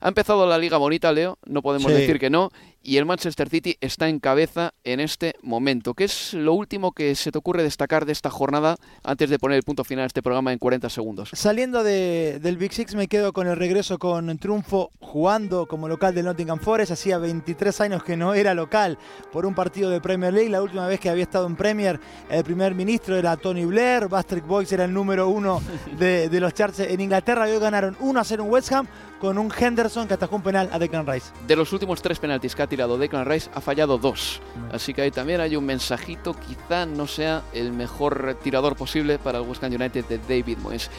Ha 0.00 0.08
empezado 0.08 0.46
la 0.46 0.58
liga 0.58 0.78
bonita, 0.78 1.12
Leo, 1.12 1.38
no 1.46 1.62
podemos 1.62 1.92
decir 1.92 2.18
que 2.18 2.30
no, 2.30 2.50
y 2.86 2.98
el 2.98 3.04
Manchester 3.04 3.48
City 3.48 3.76
está 3.80 4.08
en 4.08 4.20
cabeza 4.20 4.72
en 4.84 5.00
este 5.00 5.34
momento. 5.42 5.94
¿Qué 5.94 6.04
es 6.04 6.32
lo 6.34 6.54
último 6.54 6.92
que 6.92 7.16
se 7.16 7.32
te 7.32 7.38
ocurre 7.38 7.64
destacar 7.64 8.06
de 8.06 8.12
esta 8.12 8.30
jornada 8.30 8.76
antes 9.02 9.28
de 9.28 9.40
poner 9.40 9.56
el 9.56 9.64
punto 9.64 9.82
final 9.82 10.04
a 10.04 10.06
este 10.06 10.22
programa 10.22 10.52
en 10.52 10.60
40 10.60 10.88
segundos? 10.88 11.30
Saliendo 11.32 11.82
del 11.82 12.56
Big 12.56 12.72
Six 12.72 12.94
me 12.94 13.08
quedo 13.08 13.32
con 13.32 13.48
el 13.48 13.56
regreso 13.56 13.98
con 13.98 14.38
triunfo 14.38 14.92
jugando 15.00 15.66
como 15.66 15.88
local 15.88 16.14
del 16.14 16.26
Nottingham 16.26 16.60
Forest. 16.60 16.92
Hacía 16.92 17.18
23 17.18 17.80
años 17.80 18.04
que 18.04 18.16
no 18.16 18.34
era 18.34 18.54
local 18.54 18.98
por 19.32 19.46
un 19.46 19.54
partido 19.54 19.90
de 19.90 20.00
Premier 20.00 20.32
League. 20.32 20.50
La 20.50 20.62
última 20.62 20.86
vez 20.86 21.00
que 21.00 21.10
había 21.10 21.24
estado 21.24 21.48
en 21.48 21.56
Premier 21.56 21.98
el 22.30 22.44
primer 22.44 22.76
ministro 22.76 23.16
era 23.16 23.36
Tony 23.36 23.64
Blair. 23.64 24.06
Bastric 24.06 24.46
Boys 24.46 24.70
era 24.70 24.84
el 24.84 24.92
número 24.92 25.28
uno 25.28 25.60
de, 25.98 26.28
los 26.38 26.54
charts 26.54 26.78
en 26.78 27.00
Inglaterra. 27.00 27.46
Hoy 27.46 27.58
ganaron 27.58 27.96
1 27.98 28.20
a 28.20 28.24
0 28.24 28.44
en 28.44 28.50
West 28.50 28.70
Ham 28.70 28.86
con 29.20 29.38
un 29.38 29.52
Henderson 29.56 30.08
que 30.08 30.14
atajó 30.14 30.36
un 30.36 30.42
penal 30.42 30.68
a 30.72 30.78
Declan 30.78 31.06
Rice. 31.06 31.32
De 31.46 31.56
los 31.56 31.72
últimos 31.72 32.02
tres 32.02 32.18
penaltis 32.18 32.54
que 32.54 32.62
ha 32.62 32.66
tirado 32.66 32.98
Declan 32.98 33.26
Rice, 33.26 33.50
ha 33.54 33.60
fallado 33.60 33.98
dos. 33.98 34.40
Así 34.72 34.94
que 34.94 35.02
ahí 35.02 35.10
también 35.10 35.40
hay 35.40 35.56
un 35.56 35.64
mensajito, 35.64 36.34
quizá 36.34 36.86
no 36.86 37.06
sea 37.06 37.42
el 37.52 37.72
mejor 37.72 38.38
tirador 38.42 38.76
posible 38.76 39.18
para 39.18 39.38
el 39.38 39.44
West 39.46 39.62
Ham 39.64 39.72
United 39.72 40.04
de 40.04 40.18
David 40.18 40.58
Moyes. 40.58 40.90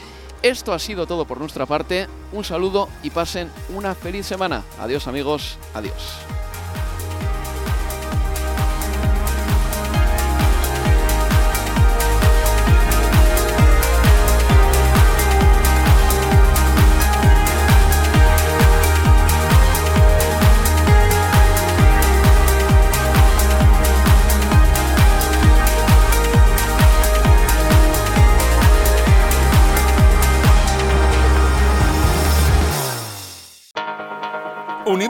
Esto 0.43 0.73
ha 0.73 0.79
sido 0.79 1.07
todo 1.07 1.25
por 1.25 1.39
nuestra 1.39 1.65
parte. 1.65 2.07
Un 2.31 2.43
saludo 2.43 2.89
y 3.03 3.09
pasen 3.09 3.49
una 3.75 3.95
feliz 3.95 4.25
semana. 4.25 4.63
Adiós 4.79 5.07
amigos, 5.07 5.57
adiós. 5.73 6.19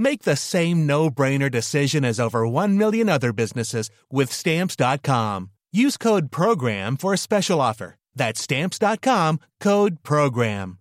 Make 0.00 0.22
the 0.22 0.34
same 0.34 0.86
no-brainer 0.86 1.50
decision 1.50 2.06
as 2.06 2.18
over 2.18 2.46
1 2.46 2.78
million 2.78 3.10
other 3.10 3.34
businesses 3.34 3.90
with 4.10 4.32
stamps.com. 4.32 5.50
Use 5.72 5.98
code 5.98 6.30
program 6.30 6.96
for 6.96 7.12
a 7.12 7.18
special 7.18 7.60
offer. 7.60 7.96
That's 8.14 8.40
stamps.com, 8.40 9.40
code 9.60 10.02
program. 10.02 10.78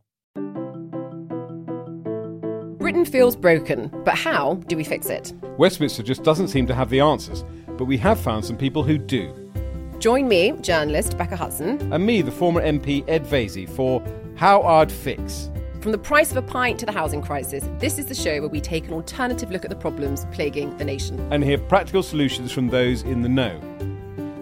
Britain 2.77 3.03
feels 3.03 3.35
broken, 3.35 3.91
but 4.05 4.15
how 4.15 4.53
do 4.67 4.77
we 4.77 4.85
fix 4.85 5.09
it? 5.09 5.33
Westminster 5.57 6.01
just 6.01 6.23
doesn't 6.23 6.47
seem 6.47 6.65
to 6.67 6.73
have 6.73 6.89
the 6.89 7.01
answers, 7.01 7.43
but 7.77 7.85
we 7.85 7.97
have 7.97 8.17
found 8.21 8.45
some 8.45 8.55
people 8.55 8.83
who 8.83 8.97
do. 8.97 9.33
Join 9.99 10.29
me, 10.29 10.53
journalist 10.61 11.17
Becca 11.17 11.35
Hudson, 11.35 11.91
and 11.91 12.05
me, 12.05 12.21
the 12.21 12.31
former 12.31 12.61
MP 12.61 13.03
Ed 13.09 13.25
Vasey, 13.25 13.67
for 13.67 14.01
How 14.37 14.61
I'd 14.61 14.89
Fix. 14.89 15.49
From 15.81 15.93
the 15.93 15.97
price 15.97 16.29
of 16.29 16.35
a 16.35 16.41
pint 16.41 16.77
to 16.79 16.85
the 16.85 16.91
housing 16.91 17.21
crisis, 17.21 17.63
this 17.77 17.97
is 17.97 18.05
the 18.05 18.13
show 18.13 18.41
where 18.41 18.49
we 18.49 18.59
take 18.59 18.87
an 18.87 18.93
alternative 18.93 19.49
look 19.49 19.63
at 19.63 19.69
the 19.69 19.77
problems 19.77 20.25
plaguing 20.29 20.75
the 20.75 20.83
nation. 20.83 21.17
And 21.31 21.41
hear 21.41 21.57
practical 21.57 22.03
solutions 22.03 22.51
from 22.51 22.67
those 22.67 23.03
in 23.03 23.21
the 23.21 23.29
know. 23.29 23.57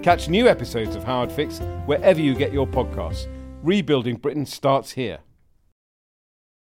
Catch 0.01 0.29
new 0.29 0.47
episodes 0.47 0.95
of 0.95 1.03
Howard 1.03 1.31
Fix 1.31 1.59
wherever 1.85 2.19
you 2.19 2.33
get 2.33 2.51
your 2.51 2.65
podcasts. 2.65 3.27
Rebuilding 3.61 4.15
Britain 4.15 4.47
starts 4.47 4.91
here. 4.91 5.19